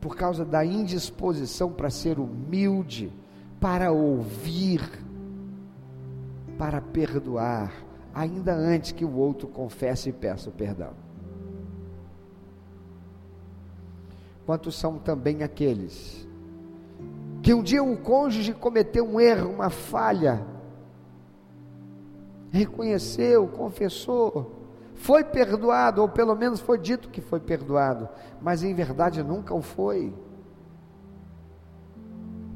por 0.06 0.16
causa 0.16 0.46
da 0.46 0.64
indisposição 0.64 1.72
para 1.72 1.90
ser 1.90 2.20
humilde, 2.20 3.12
para 3.60 3.92
ouvir, 3.92 4.80
para 6.60 6.80
perdoar 6.80 7.74
ainda 8.14 8.54
antes 8.54 8.92
que 8.92 9.04
o 9.04 9.16
outro 9.18 9.48
confesse 9.48 10.10
e 10.10 10.14
peça 10.14 10.48
o 10.48 10.54
perdão. 10.54 10.94
Quantos 14.46 14.76
são 14.76 15.00
também 15.00 15.42
aqueles 15.42 16.30
que 17.42 17.52
um 17.52 17.64
dia 17.64 17.84
o 17.84 17.98
cônjuge 17.98 18.54
cometeu 18.54 19.10
um 19.10 19.20
erro, 19.20 19.54
uma 19.54 19.72
falha, 19.72 20.46
reconheceu, 22.52 23.48
confessou, 23.48 24.65
foi 24.96 25.24
perdoado, 25.24 26.02
ou 26.02 26.10
pelo 26.10 26.36
menos 26.36 26.60
foi 26.60 26.78
dito 26.78 27.10
que 27.10 27.22
foi 27.22 27.40
perdoado, 27.40 28.10
mas 28.42 28.64
em 28.64 28.74
verdade 28.74 29.22
nunca 29.22 29.54
o 29.54 29.62
foi. 29.62 30.14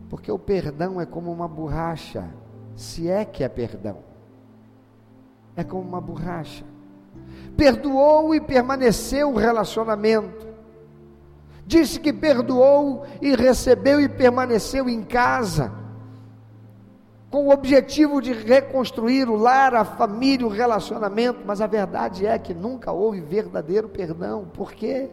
Porque 0.10 0.32
o 0.32 0.39
perdão 0.39 0.99
é 0.99 1.06
como 1.06 1.32
uma 1.32 1.47
borracha, 1.47 2.28
se 2.75 3.10
é 3.10 3.23
que 3.23 3.43
é 3.43 3.49
perdão. 3.49 3.97
É 5.56 5.63
como 5.63 5.88
uma 5.88 6.02
borracha. 6.02 6.65
Perdoou 7.56 8.34
e 8.34 8.39
permaneceu 8.39 9.32
o 9.32 9.38
relacionamento. 9.38 10.47
Disse 11.65 11.99
que 11.99 12.12
perdoou 12.12 13.06
e 13.21 13.36
recebeu 13.36 14.02
e 14.02 14.10
permaneceu 14.10 14.89
em 14.89 15.04
casa 15.04 15.79
com 17.30 17.48
o 17.48 17.52
objetivo 17.52 18.22
de 18.22 18.34
reconstruir 18.34 19.30
o 19.30 19.36
lar, 19.36 19.76
a 19.76 19.86
família, 19.86 20.46
o 20.46 20.50
relacionamento, 20.50 21.42
mas 21.46 21.62
a 21.62 21.68
verdade 21.68 22.26
é 22.26 22.39
que 22.39 22.54
nunca 22.54 22.92
houve 22.92 23.22
verdadeiro 23.22 23.88
perdão, 23.88 24.48
porque 24.54 25.10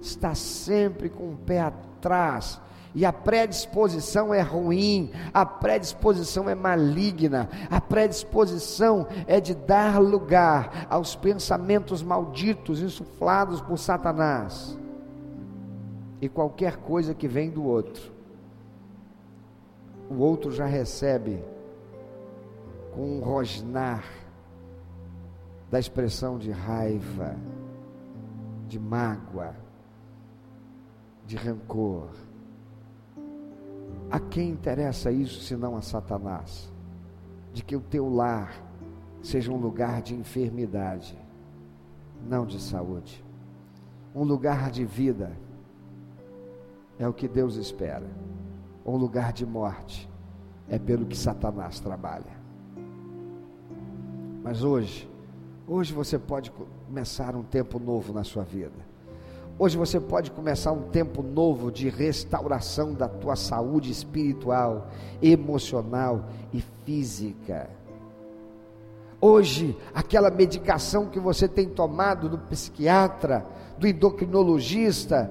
está 0.00 0.34
sempre 0.34 1.08
com 1.08 1.30
o 1.30 1.36
pé 1.36 1.60
atrás. 1.60 2.60
E 2.94 3.04
a 3.04 3.12
predisposição 3.12 4.32
é 4.32 4.40
ruim, 4.40 5.10
a 5.32 5.44
predisposição 5.44 6.48
é 6.48 6.54
maligna, 6.54 7.48
a 7.68 7.80
predisposição 7.80 9.06
é 9.26 9.40
de 9.40 9.52
dar 9.52 9.98
lugar 10.00 10.86
aos 10.88 11.16
pensamentos 11.16 12.02
malditos 12.02 12.80
insuflados 12.80 13.60
por 13.60 13.78
Satanás. 13.78 14.78
E 16.20 16.28
qualquer 16.28 16.76
coisa 16.76 17.14
que 17.14 17.26
vem 17.26 17.50
do 17.50 17.64
outro, 17.64 18.12
o 20.08 20.18
outro 20.18 20.52
já 20.52 20.66
recebe 20.66 21.42
com 22.94 23.18
um 23.18 23.20
rosnar 23.20 24.04
da 25.68 25.80
expressão 25.80 26.38
de 26.38 26.52
raiva, 26.52 27.34
de 28.68 28.78
mágoa, 28.78 29.56
de 31.26 31.36
rancor. 31.36 32.10
A 34.08 34.20
quem 34.20 34.50
interessa 34.50 35.10
isso 35.10 35.40
senão 35.40 35.76
a 35.76 35.82
Satanás? 35.82 36.72
De 37.52 37.64
que 37.64 37.74
o 37.74 37.80
teu 37.80 38.08
lar 38.08 38.54
seja 39.22 39.50
um 39.50 39.56
lugar 39.56 40.00
de 40.00 40.14
enfermidade, 40.14 41.18
não 42.28 42.46
de 42.46 42.60
saúde. 42.60 43.24
Um 44.14 44.22
lugar 44.22 44.70
de 44.70 44.84
vida 44.84 45.36
é 46.98 47.08
o 47.08 47.12
que 47.12 47.26
Deus 47.26 47.56
espera. 47.56 48.08
Um 48.86 48.96
lugar 48.96 49.32
de 49.32 49.44
morte 49.44 50.08
é 50.68 50.78
pelo 50.78 51.06
que 51.06 51.16
Satanás 51.16 51.80
trabalha. 51.80 52.43
Mas 54.44 54.62
hoje, 54.62 55.08
hoje 55.66 55.94
você 55.94 56.18
pode 56.18 56.52
começar 56.86 57.34
um 57.34 57.42
tempo 57.42 57.78
novo 57.78 58.12
na 58.12 58.22
sua 58.22 58.44
vida. 58.44 58.76
Hoje 59.58 59.78
você 59.78 59.98
pode 59.98 60.30
começar 60.30 60.70
um 60.70 60.82
tempo 60.90 61.22
novo 61.22 61.72
de 61.72 61.88
restauração 61.88 62.92
da 62.92 63.08
tua 63.08 63.36
saúde 63.36 63.90
espiritual, 63.90 64.90
emocional 65.22 66.26
e 66.52 66.60
física. 66.84 67.70
Hoje, 69.18 69.74
aquela 69.94 70.30
medicação 70.30 71.06
que 71.06 71.18
você 71.18 71.48
tem 71.48 71.66
tomado 71.66 72.28
do 72.28 72.36
psiquiatra, 72.36 73.46
do 73.78 73.88
endocrinologista, 73.88 75.30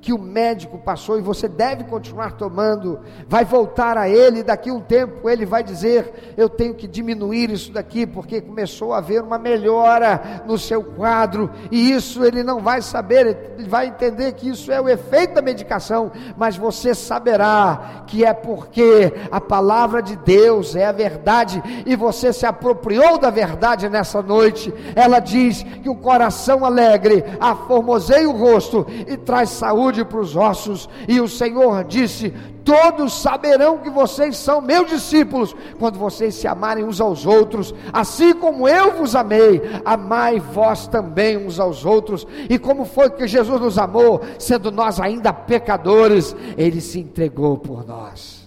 que 0.00 0.12
o 0.12 0.18
médico 0.18 0.78
passou 0.78 1.18
e 1.18 1.22
você 1.22 1.48
deve 1.48 1.84
continuar 1.84 2.32
tomando, 2.32 3.00
vai 3.28 3.44
voltar 3.44 3.98
a 3.98 4.08
ele, 4.08 4.44
daqui 4.44 4.70
um 4.70 4.80
tempo 4.80 5.28
ele 5.28 5.44
vai 5.44 5.62
dizer: 5.62 6.34
Eu 6.36 6.48
tenho 6.48 6.74
que 6.74 6.86
diminuir 6.86 7.50
isso 7.50 7.72
daqui, 7.72 8.06
porque 8.06 8.40
começou 8.40 8.92
a 8.92 8.98
haver 8.98 9.22
uma 9.22 9.38
melhora 9.38 10.42
no 10.46 10.56
seu 10.56 10.84
quadro, 10.84 11.50
e 11.70 11.90
isso 11.90 12.24
ele 12.24 12.44
não 12.44 12.60
vai 12.60 12.80
saber, 12.80 13.54
ele 13.58 13.68
vai 13.68 13.88
entender 13.88 14.32
que 14.32 14.48
isso 14.48 14.70
é 14.70 14.80
o 14.80 14.88
efeito 14.88 15.34
da 15.34 15.42
medicação, 15.42 16.12
mas 16.36 16.56
você 16.56 16.94
saberá 16.94 18.04
que 18.06 18.24
é 18.24 18.32
porque 18.32 19.12
a 19.30 19.40
palavra 19.40 20.00
de 20.00 20.16
Deus 20.16 20.76
é 20.76 20.86
a 20.86 20.92
verdade, 20.92 21.62
e 21.84 21.96
você 21.96 22.32
se 22.32 22.46
apropriou 22.46 23.18
da 23.18 23.30
verdade 23.30 23.88
nessa 23.88 24.22
noite. 24.22 24.72
Ela 24.94 25.18
diz 25.18 25.62
que 25.62 25.88
o 25.88 25.96
coração 25.96 26.64
alegre 26.64 27.24
aformoseia 27.40 28.28
o 28.28 28.36
rosto 28.36 28.86
e 29.06 29.16
traz 29.16 29.50
saúde 29.50 29.87
saúde 29.88 30.04
para 30.04 30.20
os 30.20 30.36
ossos. 30.36 30.88
E 31.06 31.20
o 31.20 31.28
Senhor 31.28 31.84
disse: 31.84 32.32
Todos 32.64 33.20
saberão 33.20 33.78
que 33.78 33.90
vocês 33.90 34.36
são 34.36 34.60
meus 34.60 34.88
discípulos 34.88 35.54
quando 35.78 35.98
vocês 35.98 36.34
se 36.34 36.46
amarem 36.46 36.84
uns 36.84 37.00
aos 37.00 37.26
outros, 37.26 37.74
assim 37.92 38.34
como 38.34 38.68
eu 38.68 38.92
vos 38.92 39.14
amei, 39.14 39.62
amai 39.84 40.38
vós 40.38 40.86
também 40.86 41.36
uns 41.36 41.58
aos 41.58 41.84
outros. 41.84 42.26
E 42.48 42.58
como 42.58 42.84
foi 42.84 43.10
que 43.10 43.26
Jesus 43.26 43.60
nos 43.60 43.78
amou, 43.78 44.20
sendo 44.38 44.70
nós 44.70 45.00
ainda 45.00 45.32
pecadores, 45.32 46.36
ele 46.56 46.80
se 46.80 47.00
entregou 47.00 47.56
por 47.56 47.86
nós. 47.86 48.37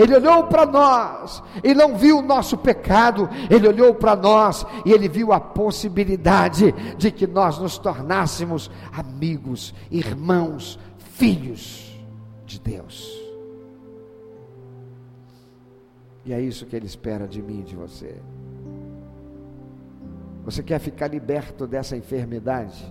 Ele 0.00 0.16
olhou 0.16 0.44
para 0.44 0.64
nós 0.64 1.42
e 1.62 1.74
não 1.74 1.94
viu 1.94 2.20
o 2.20 2.22
nosso 2.22 2.56
pecado, 2.56 3.28
ele 3.50 3.68
olhou 3.68 3.94
para 3.94 4.16
nós 4.16 4.64
e 4.86 4.92
ele 4.92 5.10
viu 5.10 5.30
a 5.30 5.38
possibilidade 5.38 6.72
de 6.96 7.10
que 7.10 7.26
nós 7.26 7.58
nos 7.58 7.76
tornássemos 7.76 8.70
amigos, 8.90 9.74
irmãos, 9.90 10.78
filhos 10.96 12.00
de 12.46 12.58
Deus. 12.58 13.14
E 16.24 16.32
é 16.32 16.40
isso 16.40 16.64
que 16.64 16.74
ele 16.74 16.86
espera 16.86 17.28
de 17.28 17.42
mim 17.42 17.60
e 17.60 17.64
de 17.64 17.76
você. 17.76 18.16
Você 20.46 20.62
quer 20.62 20.78
ficar 20.78 21.08
liberto 21.08 21.66
dessa 21.66 21.94
enfermidade? 21.94 22.90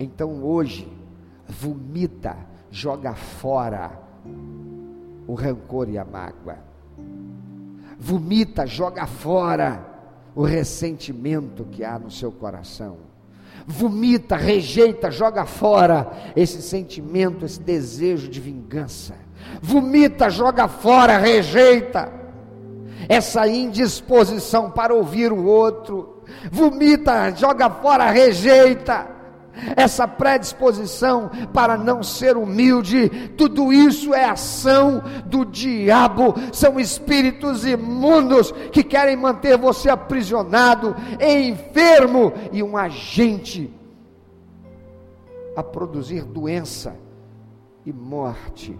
Então 0.00 0.42
hoje, 0.42 0.92
vomita, 1.46 2.36
joga 2.72 3.14
fora 3.14 4.08
o 5.28 5.34
rancor 5.34 5.90
e 5.90 5.98
a 5.98 6.04
mágoa. 6.04 6.56
Vomita, 7.98 8.66
joga 8.66 9.06
fora 9.06 9.86
o 10.34 10.42
ressentimento 10.42 11.66
que 11.66 11.84
há 11.84 11.98
no 11.98 12.10
seu 12.10 12.32
coração. 12.32 12.96
Vomita, 13.66 14.36
rejeita, 14.36 15.10
joga 15.10 15.44
fora 15.44 16.10
esse 16.34 16.62
sentimento, 16.62 17.44
esse 17.44 17.60
desejo 17.60 18.28
de 18.28 18.40
vingança. 18.40 19.14
Vomita, 19.60 20.30
joga 20.30 20.66
fora, 20.66 21.18
rejeita 21.18 22.10
essa 23.06 23.46
indisposição 23.46 24.70
para 24.70 24.94
ouvir 24.94 25.30
o 25.30 25.44
outro. 25.44 26.22
Vomita, 26.50 27.30
joga 27.36 27.68
fora, 27.68 28.10
rejeita 28.10 29.17
essa 29.76 30.06
predisposição 30.06 31.30
para 31.52 31.76
não 31.76 32.02
ser 32.02 32.36
humilde, 32.36 33.08
tudo 33.36 33.72
isso 33.72 34.14
é 34.14 34.24
ação 34.24 35.02
do 35.26 35.44
diabo, 35.44 36.34
são 36.52 36.78
espíritos 36.78 37.64
imundos 37.64 38.52
que 38.72 38.82
querem 38.82 39.16
manter 39.16 39.56
você 39.56 39.90
aprisionado, 39.90 40.94
enfermo 41.20 42.32
e 42.52 42.62
um 42.62 42.76
agente 42.76 43.72
a 45.56 45.62
produzir 45.62 46.24
doença 46.24 46.96
e 47.84 47.92
morte 47.92 48.78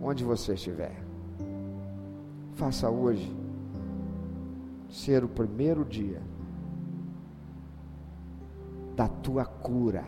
onde 0.00 0.24
você 0.24 0.54
estiver. 0.54 1.04
Faça 2.54 2.88
hoje 2.88 3.34
ser 4.88 5.22
o 5.24 5.28
primeiro 5.28 5.84
dia 5.84 6.22
da 8.96 9.06
tua 9.06 9.44
cura, 9.44 10.04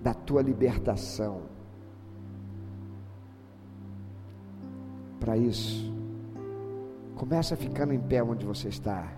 da 0.00 0.14
tua 0.14 0.40
libertação. 0.40 1.42
Para 5.18 5.36
isso, 5.36 5.92
começa 7.16 7.56
ficando 7.56 7.92
em 7.92 8.00
pé 8.00 8.22
onde 8.22 8.46
você 8.46 8.68
está, 8.68 9.12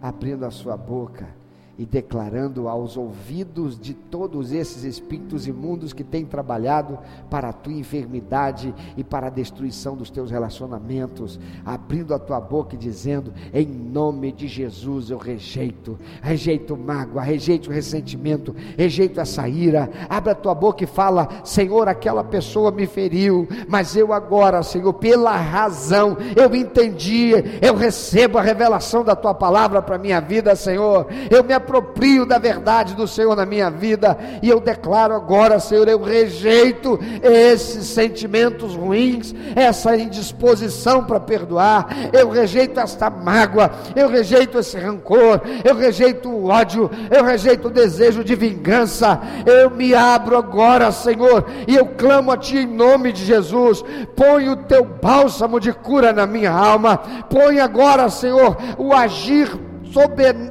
abrindo 0.00 0.44
a 0.44 0.50
sua 0.50 0.76
boca 0.76 1.41
e 1.78 1.86
declarando 1.86 2.68
aos 2.68 2.96
ouvidos 2.96 3.78
de 3.78 3.94
todos 3.94 4.52
esses 4.52 4.84
espíritos 4.84 5.46
imundos 5.46 5.92
que 5.92 6.04
têm 6.04 6.24
trabalhado 6.24 6.98
para 7.30 7.48
a 7.48 7.52
tua 7.52 7.72
enfermidade 7.72 8.74
e 8.96 9.02
para 9.02 9.28
a 9.28 9.30
destruição 9.30 9.96
dos 9.96 10.10
teus 10.10 10.30
relacionamentos, 10.30 11.40
abrindo 11.64 12.12
a 12.12 12.18
tua 12.18 12.38
boca 12.40 12.74
e 12.74 12.78
dizendo: 12.78 13.32
Em 13.54 13.66
nome 13.66 14.32
de 14.32 14.46
Jesus 14.46 15.08
eu 15.08 15.16
rejeito, 15.16 15.98
rejeito 16.20 16.76
mágoa, 16.76 17.22
rejeito 17.22 17.70
ressentimento, 17.70 18.54
rejeito 18.76 19.18
essa 19.18 19.48
ira. 19.48 19.90
Abra 20.10 20.32
a 20.32 20.36
tua 20.36 20.54
boca 20.54 20.84
e 20.84 20.86
fala: 20.86 21.26
Senhor, 21.42 21.88
aquela 21.88 22.22
pessoa 22.22 22.70
me 22.70 22.86
feriu, 22.86 23.48
mas 23.66 23.96
eu 23.96 24.12
agora, 24.12 24.62
Senhor, 24.62 24.92
pela 24.92 25.36
razão, 25.36 26.18
eu 26.36 26.54
entendi, 26.54 27.32
eu 27.62 27.74
recebo 27.74 28.36
a 28.36 28.42
revelação 28.42 29.02
da 29.02 29.16
tua 29.16 29.32
palavra 29.32 29.80
para 29.80 29.96
minha 29.96 30.20
vida, 30.20 30.54
Senhor. 30.54 31.06
Eu 31.30 31.42
me 31.42 31.61
aproprio 31.62 32.26
da 32.26 32.38
verdade 32.38 32.94
do 32.94 33.06
Senhor 33.06 33.36
na 33.36 33.46
minha 33.46 33.70
vida, 33.70 34.18
e 34.42 34.48
eu 34.48 34.60
declaro 34.60 35.14
agora, 35.14 35.60
Senhor, 35.60 35.88
eu 35.88 36.02
rejeito 36.02 36.98
esses 37.22 37.86
sentimentos 37.86 38.74
ruins, 38.74 39.34
essa 39.54 39.96
indisposição 39.96 41.04
para 41.04 41.20
perdoar, 41.20 41.86
eu 42.12 42.28
rejeito 42.28 42.80
esta 42.80 43.08
mágoa, 43.08 43.70
eu 43.94 44.08
rejeito 44.08 44.58
esse 44.58 44.76
rancor, 44.76 45.40
eu 45.64 45.76
rejeito 45.76 46.28
o 46.28 46.48
ódio, 46.48 46.90
eu 47.10 47.24
rejeito 47.24 47.68
o 47.68 47.70
desejo 47.70 48.24
de 48.24 48.34
vingança, 48.34 49.20
eu 49.46 49.70
me 49.70 49.94
abro 49.94 50.36
agora, 50.36 50.90
Senhor, 50.90 51.46
e 51.66 51.76
eu 51.76 51.86
clamo 51.86 52.32
a 52.32 52.36
Ti 52.36 52.58
em 52.58 52.66
nome 52.66 53.12
de 53.12 53.24
Jesus, 53.24 53.84
põe 54.16 54.48
o 54.48 54.56
Teu 54.56 54.84
bálsamo 54.84 55.60
de 55.60 55.72
cura 55.72 56.12
na 56.12 56.26
minha 56.26 56.50
alma, 56.50 56.98
põe 57.30 57.60
agora, 57.60 58.08
Senhor, 58.08 58.56
o 58.76 58.92
agir 58.92 59.71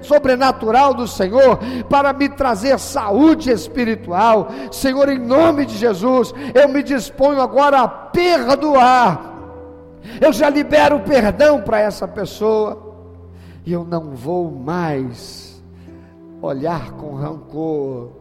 sobrenatural 0.02 0.94
do 0.94 1.08
Senhor 1.08 1.60
para 1.90 2.14
me 2.14 2.30
trazer 2.30 2.78
saúde 2.80 3.52
espiritual. 3.52 4.50
Senhor, 4.72 5.10
em 5.10 5.20
nome 5.20 5.66
de 5.66 5.78
Jesus, 5.78 6.34
eu 6.54 6.70
me 6.70 6.84
disponho 6.84 7.42
agora 7.42 7.82
a 7.82 7.88
perdoar. 7.88 9.32
Eu 10.20 10.32
já 10.32 10.50
libero 10.50 11.00
perdão 11.02 11.62
para 11.62 11.80
essa 11.80 12.08
pessoa. 12.08 12.92
E 13.66 13.72
eu 13.72 13.84
não 13.84 14.12
vou 14.16 14.52
mais 14.52 15.62
olhar 16.42 16.92
com 16.94 17.16
rancor 17.16 18.21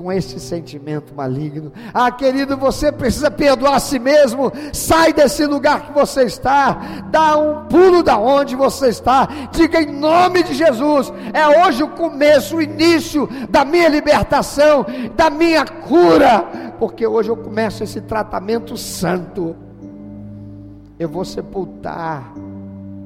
com 0.00 0.10
este 0.10 0.40
sentimento 0.40 1.14
maligno. 1.14 1.70
Ah, 1.92 2.10
querido, 2.10 2.56
você 2.56 2.90
precisa 2.90 3.30
perdoar 3.30 3.74
a 3.74 3.78
si 3.78 3.98
mesmo. 3.98 4.50
Sai 4.72 5.12
desse 5.12 5.44
lugar 5.44 5.88
que 5.88 5.92
você 5.92 6.22
está. 6.22 7.02
Dá 7.10 7.36
um 7.36 7.66
pulo 7.66 8.02
da 8.02 8.16
onde 8.16 8.56
você 8.56 8.88
está. 8.88 9.28
Diga 9.52 9.82
em 9.82 9.92
nome 9.92 10.42
de 10.42 10.54
Jesus. 10.54 11.12
É 11.34 11.66
hoje 11.66 11.82
o 11.82 11.88
começo, 11.88 12.56
o 12.56 12.62
início 12.62 13.28
da 13.50 13.62
minha 13.62 13.90
libertação, 13.90 14.86
da 15.14 15.28
minha 15.28 15.66
cura. 15.66 16.72
Porque 16.78 17.06
hoje 17.06 17.28
eu 17.28 17.36
começo 17.36 17.84
esse 17.84 18.00
tratamento 18.00 18.78
santo. 18.78 19.54
Eu 20.98 21.10
vou 21.10 21.26
sepultar 21.26 22.32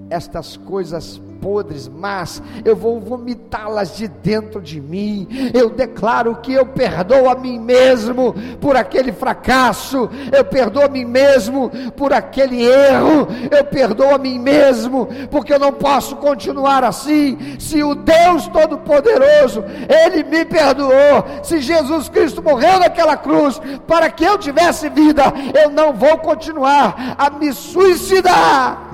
estas 0.09 0.57
coisas 0.57 1.21
podres, 1.45 1.87
mas 1.87 2.43
eu 2.65 2.75
vou 2.75 2.99
vomitá-las 2.99 3.99
de 3.99 4.09
dentro 4.09 4.63
de 4.63 4.81
mim. 4.81 5.29
Eu 5.53 5.69
declaro 5.69 6.37
que 6.37 6.55
eu 6.55 6.65
perdoo 6.65 7.29
a 7.29 7.35
mim 7.35 7.59
mesmo 7.59 8.35
por 8.63 8.75
aquele 8.75 9.13
fracasso, 9.13 10.09
eu 10.33 10.43
perdoo 10.43 10.85
a 10.85 10.89
mim 10.89 11.05
mesmo 11.05 11.71
por 11.95 12.15
aquele 12.15 12.65
erro, 12.65 13.29
eu 13.51 13.63
perdoo 13.63 14.15
a 14.15 14.17
mim 14.17 14.39
mesmo 14.39 15.07
porque 15.31 15.53
eu 15.53 15.59
não 15.59 15.71
posso 15.71 16.17
continuar 16.17 16.83
assim. 16.83 17.37
Se 17.59 17.83
o 17.83 17.95
Deus 17.95 18.49
Todo-Poderoso, 18.49 19.63
Ele 19.87 20.25
me 20.25 20.47
perdoou, 20.47 21.27
se 21.43 21.61
Jesus 21.61 22.09
Cristo 22.09 22.43
morreu 22.43 22.79
naquela 22.79 23.19
cruz 23.19 23.61
para 23.87 24.09
que 24.09 24.25
eu 24.25 24.39
tivesse 24.39 24.89
vida, 24.89 25.25
eu 25.63 25.69
não 25.69 25.93
vou 25.93 26.17
continuar 26.17 27.17
a 27.19 27.29
me 27.29 27.53
suicidar 27.53 28.94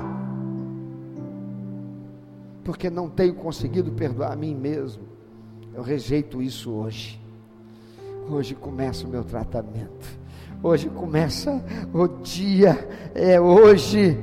porque 2.71 2.89
não 2.89 3.09
tenho 3.09 3.35
conseguido 3.35 3.91
perdoar 3.91 4.31
a 4.31 4.37
mim 4.37 4.55
mesmo. 4.55 5.03
Eu 5.75 5.83
rejeito 5.83 6.41
isso 6.41 6.71
hoje. 6.71 7.21
Hoje 8.31 8.55
começa 8.55 9.05
o 9.05 9.11
meu 9.11 9.25
tratamento. 9.25 10.07
Hoje 10.63 10.89
começa 10.89 11.61
o 11.93 12.07
dia, 12.07 12.89
é 13.13 13.41
hoje 13.41 14.17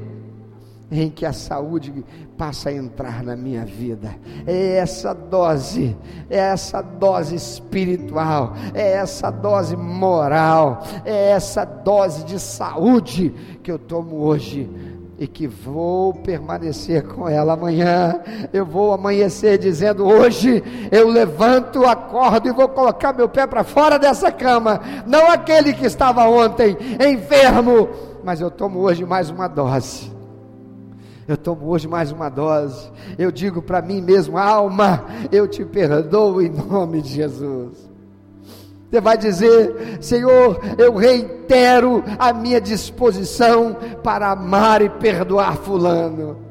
em 0.89 1.09
que 1.09 1.25
a 1.25 1.33
saúde 1.33 2.05
passa 2.37 2.69
a 2.69 2.73
entrar 2.73 3.21
na 3.21 3.35
minha 3.35 3.65
vida. 3.65 4.15
É 4.45 4.77
essa 4.77 5.13
dose, 5.13 5.97
é 6.29 6.37
essa 6.37 6.81
dose 6.81 7.35
espiritual, 7.35 8.53
é 8.73 8.93
essa 8.93 9.29
dose 9.29 9.75
moral, 9.75 10.83
é 11.03 11.31
essa 11.31 11.65
dose 11.65 12.23
de 12.23 12.39
saúde 12.39 13.33
que 13.61 13.69
eu 13.69 13.77
tomo 13.77 14.17
hoje 14.17 14.69
e 15.19 15.27
que 15.27 15.47
vou 15.47 16.13
permanecer 16.13 17.03
com 17.03 17.27
ela 17.27 17.53
amanhã. 17.53 18.19
Eu 18.53 18.65
vou 18.65 18.93
amanhecer 18.93 19.57
dizendo: 19.57 20.05
hoje 20.05 20.63
eu 20.91 21.07
levanto, 21.09 21.85
acordo 21.85 22.47
e 22.47 22.51
vou 22.51 22.69
colocar 22.69 23.13
meu 23.13 23.27
pé 23.27 23.47
para 23.47 23.63
fora 23.63 23.97
dessa 23.97 24.31
cama. 24.31 24.79
Não 25.05 25.31
aquele 25.31 25.73
que 25.73 25.85
estava 25.85 26.27
ontem 26.29 26.77
enfermo, 26.99 27.89
mas 28.23 28.41
eu 28.41 28.51
tomo 28.51 28.79
hoje 28.79 29.05
mais 29.05 29.29
uma 29.29 29.47
dose. 29.47 30.15
Eu 31.27 31.35
tomo 31.35 31.67
hoje 31.67 31.87
mais 31.87 32.11
uma 32.11 32.29
dose. 32.29 32.89
Eu 33.17 33.31
digo 33.31 33.61
para 33.61 33.81
mim 33.81 34.01
mesmo: 34.01 34.37
alma, 34.37 35.05
eu 35.31 35.47
te 35.47 35.65
perdoo 35.65 36.41
em 36.41 36.49
nome 36.49 37.01
de 37.01 37.09
Jesus. 37.09 37.86
Você 38.89 39.01
vai 39.01 39.17
dizer: 39.17 39.97
Senhor, 40.01 40.59
eu 40.77 40.95
reitero 40.95 42.03
a 42.17 42.31
minha 42.31 42.61
disposição 42.61 43.75
para 44.03 44.31
amar 44.31 44.81
e 44.81 44.89
perdoar 44.89 45.57
Fulano. 45.57 46.46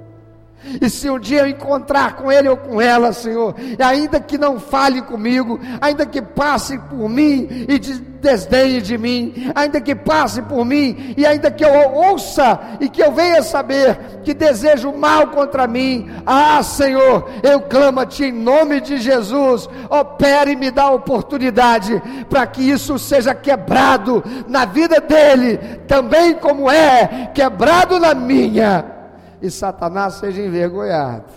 E 0.80 0.90
se 0.90 1.08
um 1.08 1.18
dia 1.18 1.40
eu 1.40 1.48
encontrar 1.48 2.16
com 2.16 2.30
ele 2.30 2.48
ou 2.48 2.56
com 2.56 2.80
ela, 2.80 3.12
Senhor, 3.12 3.54
ainda 3.78 4.20
que 4.20 4.36
não 4.38 4.58
fale 4.58 5.02
comigo, 5.02 5.58
ainda 5.80 6.04
que 6.06 6.20
passe 6.20 6.78
por 6.78 7.08
mim 7.08 7.48
e 7.68 7.78
desdenhe 8.26 8.80
de 8.80 8.98
mim, 8.98 9.52
ainda 9.54 9.80
que 9.80 9.94
passe 9.94 10.42
por 10.42 10.64
mim 10.64 11.14
e 11.16 11.24
ainda 11.24 11.50
que 11.50 11.64
eu 11.64 11.72
ouça 11.92 12.58
e 12.80 12.88
que 12.88 13.02
eu 13.02 13.12
venha 13.12 13.42
saber 13.42 13.96
que 14.24 14.34
desejo 14.34 14.92
mal 14.92 15.28
contra 15.28 15.66
mim, 15.66 16.10
ah, 16.26 16.62
Senhor, 16.62 17.30
eu 17.42 17.60
clamo 17.60 18.00
a 18.00 18.06
Ti 18.06 18.24
em 18.24 18.32
nome 18.32 18.80
de 18.80 18.98
Jesus, 18.98 19.68
opere 19.88 20.52
e 20.52 20.56
me 20.56 20.70
dá 20.70 20.90
oportunidade 20.90 22.02
para 22.28 22.46
que 22.46 22.62
isso 22.62 22.98
seja 22.98 23.34
quebrado 23.34 24.24
na 24.48 24.64
vida 24.64 25.00
dele, 25.00 25.58
também 25.86 26.34
como 26.34 26.70
é 26.70 27.30
quebrado 27.32 28.00
na 28.00 28.14
minha 28.14 28.95
e 29.40 29.50
Satanás 29.50 30.14
seja 30.14 30.42
envergonhado, 30.42 31.32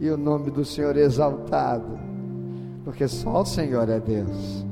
e 0.00 0.08
o 0.10 0.16
nome 0.16 0.50
do 0.50 0.64
Senhor 0.64 0.96
exaltado, 0.96 1.98
porque 2.84 3.08
só 3.08 3.42
o 3.42 3.46
Senhor 3.46 3.88
é 3.88 3.98
Deus, 3.98 4.64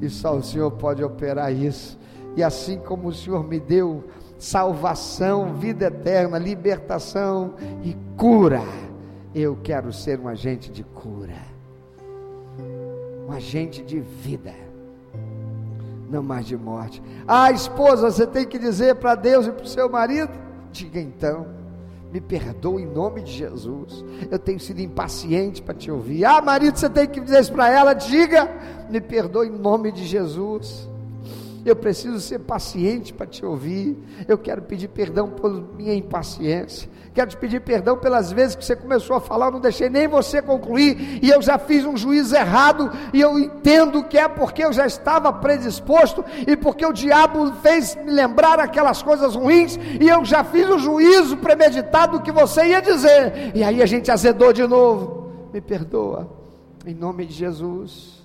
e 0.00 0.08
só 0.08 0.36
o 0.36 0.42
Senhor 0.42 0.70
pode 0.72 1.02
operar 1.02 1.52
isso, 1.52 1.98
e 2.36 2.42
assim 2.42 2.78
como 2.78 3.08
o 3.08 3.14
Senhor 3.14 3.44
me 3.44 3.60
deu 3.60 4.04
salvação, 4.38 5.54
vida 5.54 5.86
eterna, 5.86 6.38
libertação 6.38 7.54
e 7.84 7.96
cura, 8.16 8.62
eu 9.34 9.56
quero 9.62 9.92
ser 9.92 10.18
um 10.18 10.28
agente 10.28 10.70
de 10.70 10.82
cura, 10.82 11.40
um 13.28 13.32
agente 13.32 13.82
de 13.82 14.00
vida 14.00 14.52
não 16.10 16.22
mais 16.22 16.44
de 16.44 16.54
morte. 16.58 17.02
Ah, 17.26 17.50
esposa, 17.50 18.10
você 18.10 18.26
tem 18.26 18.46
que 18.46 18.58
dizer 18.58 18.96
para 18.96 19.14
Deus 19.14 19.46
e 19.46 19.50
para 19.50 19.64
o 19.64 19.66
seu 19.66 19.88
marido? 19.88 20.30
Diga 20.70 21.00
então 21.00 21.61
me 22.12 22.20
perdoa 22.20 22.80
em 22.80 22.86
nome 22.86 23.22
de 23.22 23.32
Jesus. 23.32 24.04
Eu 24.30 24.38
tenho 24.38 24.60
sido 24.60 24.80
impaciente 24.80 25.62
para 25.62 25.74
te 25.74 25.90
ouvir. 25.90 26.26
Ah, 26.26 26.42
marido, 26.42 26.76
você 26.76 26.90
tem 26.90 27.06
que 27.06 27.20
dizer 27.20 27.40
isso 27.40 27.52
para 27.52 27.70
ela. 27.70 27.94
Diga, 27.94 28.50
me 28.90 29.00
perdoa 29.00 29.46
em 29.46 29.50
nome 29.50 29.90
de 29.90 30.04
Jesus. 30.04 30.86
Eu 31.64 31.74
preciso 31.74 32.20
ser 32.20 32.40
paciente 32.40 33.14
para 33.14 33.26
te 33.26 33.46
ouvir. 33.46 33.96
Eu 34.28 34.36
quero 34.36 34.60
pedir 34.60 34.88
perdão 34.88 35.30
por 35.30 35.50
minha 35.74 35.94
impaciência. 35.94 36.90
Quero 37.14 37.28
te 37.28 37.36
pedir 37.36 37.60
perdão 37.60 37.98
pelas 37.98 38.32
vezes 38.32 38.56
que 38.56 38.64
você 38.64 38.74
começou 38.74 39.16
a 39.16 39.20
falar, 39.20 39.46
eu 39.46 39.52
não 39.52 39.60
deixei 39.60 39.90
nem 39.90 40.08
você 40.08 40.40
concluir, 40.40 41.18
e 41.22 41.28
eu 41.28 41.42
já 41.42 41.58
fiz 41.58 41.84
um 41.84 41.94
juízo 41.94 42.34
errado, 42.34 42.90
e 43.12 43.20
eu 43.20 43.38
entendo 43.38 44.02
que 44.04 44.16
é 44.16 44.26
porque 44.26 44.64
eu 44.64 44.72
já 44.72 44.86
estava 44.86 45.30
predisposto, 45.30 46.24
e 46.46 46.56
porque 46.56 46.86
o 46.86 46.92
diabo 46.92 47.52
fez 47.56 47.94
me 47.96 48.10
lembrar 48.10 48.58
aquelas 48.58 49.02
coisas 49.02 49.34
ruins, 49.34 49.78
e 50.00 50.08
eu 50.08 50.24
já 50.24 50.42
fiz 50.42 50.66
o 50.68 50.78
juízo 50.78 51.36
premeditado 51.36 52.18
do 52.18 52.24
que 52.24 52.32
você 52.32 52.68
ia 52.68 52.80
dizer, 52.80 53.52
e 53.54 53.62
aí 53.62 53.82
a 53.82 53.86
gente 53.86 54.10
azedou 54.10 54.52
de 54.52 54.66
novo. 54.66 55.50
Me 55.52 55.60
perdoa, 55.60 56.30
em 56.86 56.94
nome 56.94 57.26
de 57.26 57.34
Jesus. 57.34 58.22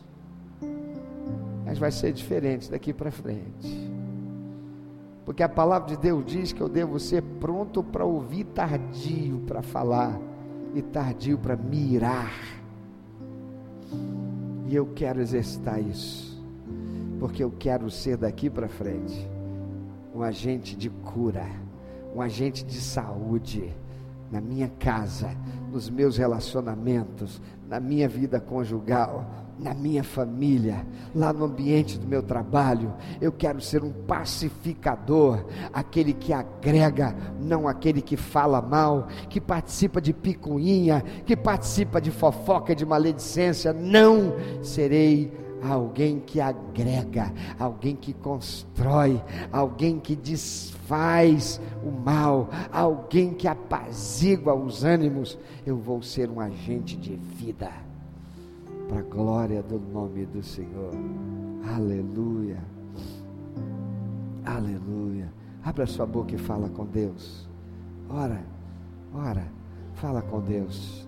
Mas 1.66 1.78
vai 1.78 1.92
ser 1.92 2.14
diferente 2.14 2.72
daqui 2.72 2.94
para 2.94 3.12
frente. 3.12 3.87
Porque 5.28 5.44
a 5.44 5.50
palavra 5.50 5.90
de 5.90 5.98
Deus 5.98 6.24
diz 6.26 6.54
que 6.54 6.62
eu 6.62 6.70
devo 6.70 6.98
ser 7.02 7.22
pronto 7.22 7.84
para 7.84 8.06
ouvir, 8.06 8.46
tardio 8.46 9.42
para 9.46 9.62
falar 9.62 10.18
e 10.74 10.82
tardio 10.82 11.38
para 11.38 11.58
mirar. 11.58 12.32
E 14.66 14.74
eu 14.74 14.86
quero 14.96 15.20
exercitar 15.20 15.82
isso, 15.82 16.42
porque 17.20 17.44
eu 17.44 17.52
quero 17.52 17.92
ser 17.92 18.16
daqui 18.16 18.50
para 18.50 18.70
frente 18.70 19.30
um 20.16 20.24
agente 20.24 20.78
de 20.78 20.90
cura, 20.90 21.46
um 22.16 22.22
agente 22.22 22.64
de 22.64 22.80
saúde 22.80 23.76
na 24.32 24.40
minha 24.40 24.70
casa, 24.80 25.36
nos 25.70 25.90
meus 25.90 26.16
relacionamentos, 26.16 27.42
na 27.68 27.82
minha 27.82 28.08
vida 28.08 28.40
conjugal, 28.40 29.30
na 29.60 29.74
minha 29.74 30.04
família, 30.04 30.86
lá 31.16 31.34
no 31.34 31.46
ambiente 31.46 31.98
do 31.98 32.08
meu 32.08 32.22
trabalho. 32.22 32.94
Eu 33.20 33.32
quero 33.32 33.60
ser 33.60 33.84
um 33.84 33.92
pacificador, 33.92 35.46
aquele 35.74 36.14
que 36.14 36.32
agrega, 36.32 37.16
não 37.40 37.68
aquele 37.68 38.02
que 38.02 38.16
fala 38.16 38.62
mal, 38.62 39.08
que 39.30 39.42
participa 39.42 40.00
de 40.00 40.14
picuinha, 40.14 41.04
que 41.26 41.36
participa 41.36 42.00
de 42.00 42.12
fofoca, 42.12 42.76
de 42.76 42.86
maledicência. 42.86 43.74
Não 43.74 44.34
serei 44.62 45.32
alguém 45.64 46.20
que 46.20 46.40
agrega, 46.40 47.34
alguém 47.58 47.96
que 47.96 48.14
constrói, 48.14 49.22
alguém 49.52 50.00
que 50.00 50.16
desfaz 50.16 51.60
o 51.84 51.92
mal, 51.92 52.50
alguém 52.72 53.34
que 53.34 53.48
apazigua 53.48 54.54
os 54.54 54.84
ânimos. 54.84 55.38
Eu 55.66 55.78
vou 55.78 56.02
ser 56.02 56.30
um 56.30 56.40
agente 56.40 56.96
de 56.96 57.16
vida, 57.16 57.72
para 58.88 59.00
a 59.00 59.04
glória 59.04 59.62
do 59.62 59.80
nome 59.80 60.26
do 60.26 60.42
Senhor. 60.42 60.92
Aleluia, 61.76 62.64
aleluia. 64.46 65.32
Abra 65.64 65.86
sua 65.86 66.06
boca 66.06 66.34
e 66.34 66.38
fala 66.38 66.70
com 66.70 66.86
Deus. 66.86 67.48
Ora, 68.10 68.42
ora, 69.14 69.46
fala 69.96 70.22
com 70.22 70.40
Deus. 70.40 71.08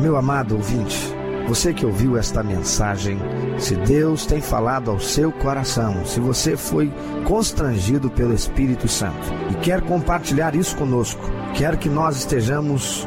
Meu 0.00 0.16
amado 0.16 0.54
ouvinte, 0.56 1.12
você 1.48 1.74
que 1.74 1.84
ouviu 1.84 2.16
esta 2.16 2.44
mensagem, 2.44 3.18
se 3.58 3.74
Deus 3.74 4.24
tem 4.24 4.40
falado 4.40 4.90
ao 4.90 5.00
seu 5.00 5.32
coração, 5.32 6.06
se 6.06 6.20
você 6.20 6.56
foi 6.56 6.92
constrangido 7.26 8.08
pelo 8.08 8.32
Espírito 8.32 8.86
Santo 8.86 9.28
e 9.50 9.54
quer 9.56 9.80
compartilhar 9.80 10.54
isso 10.54 10.76
conosco, 10.76 11.20
quer 11.54 11.76
que 11.76 11.88
nós 11.88 12.18
estejamos 12.18 13.06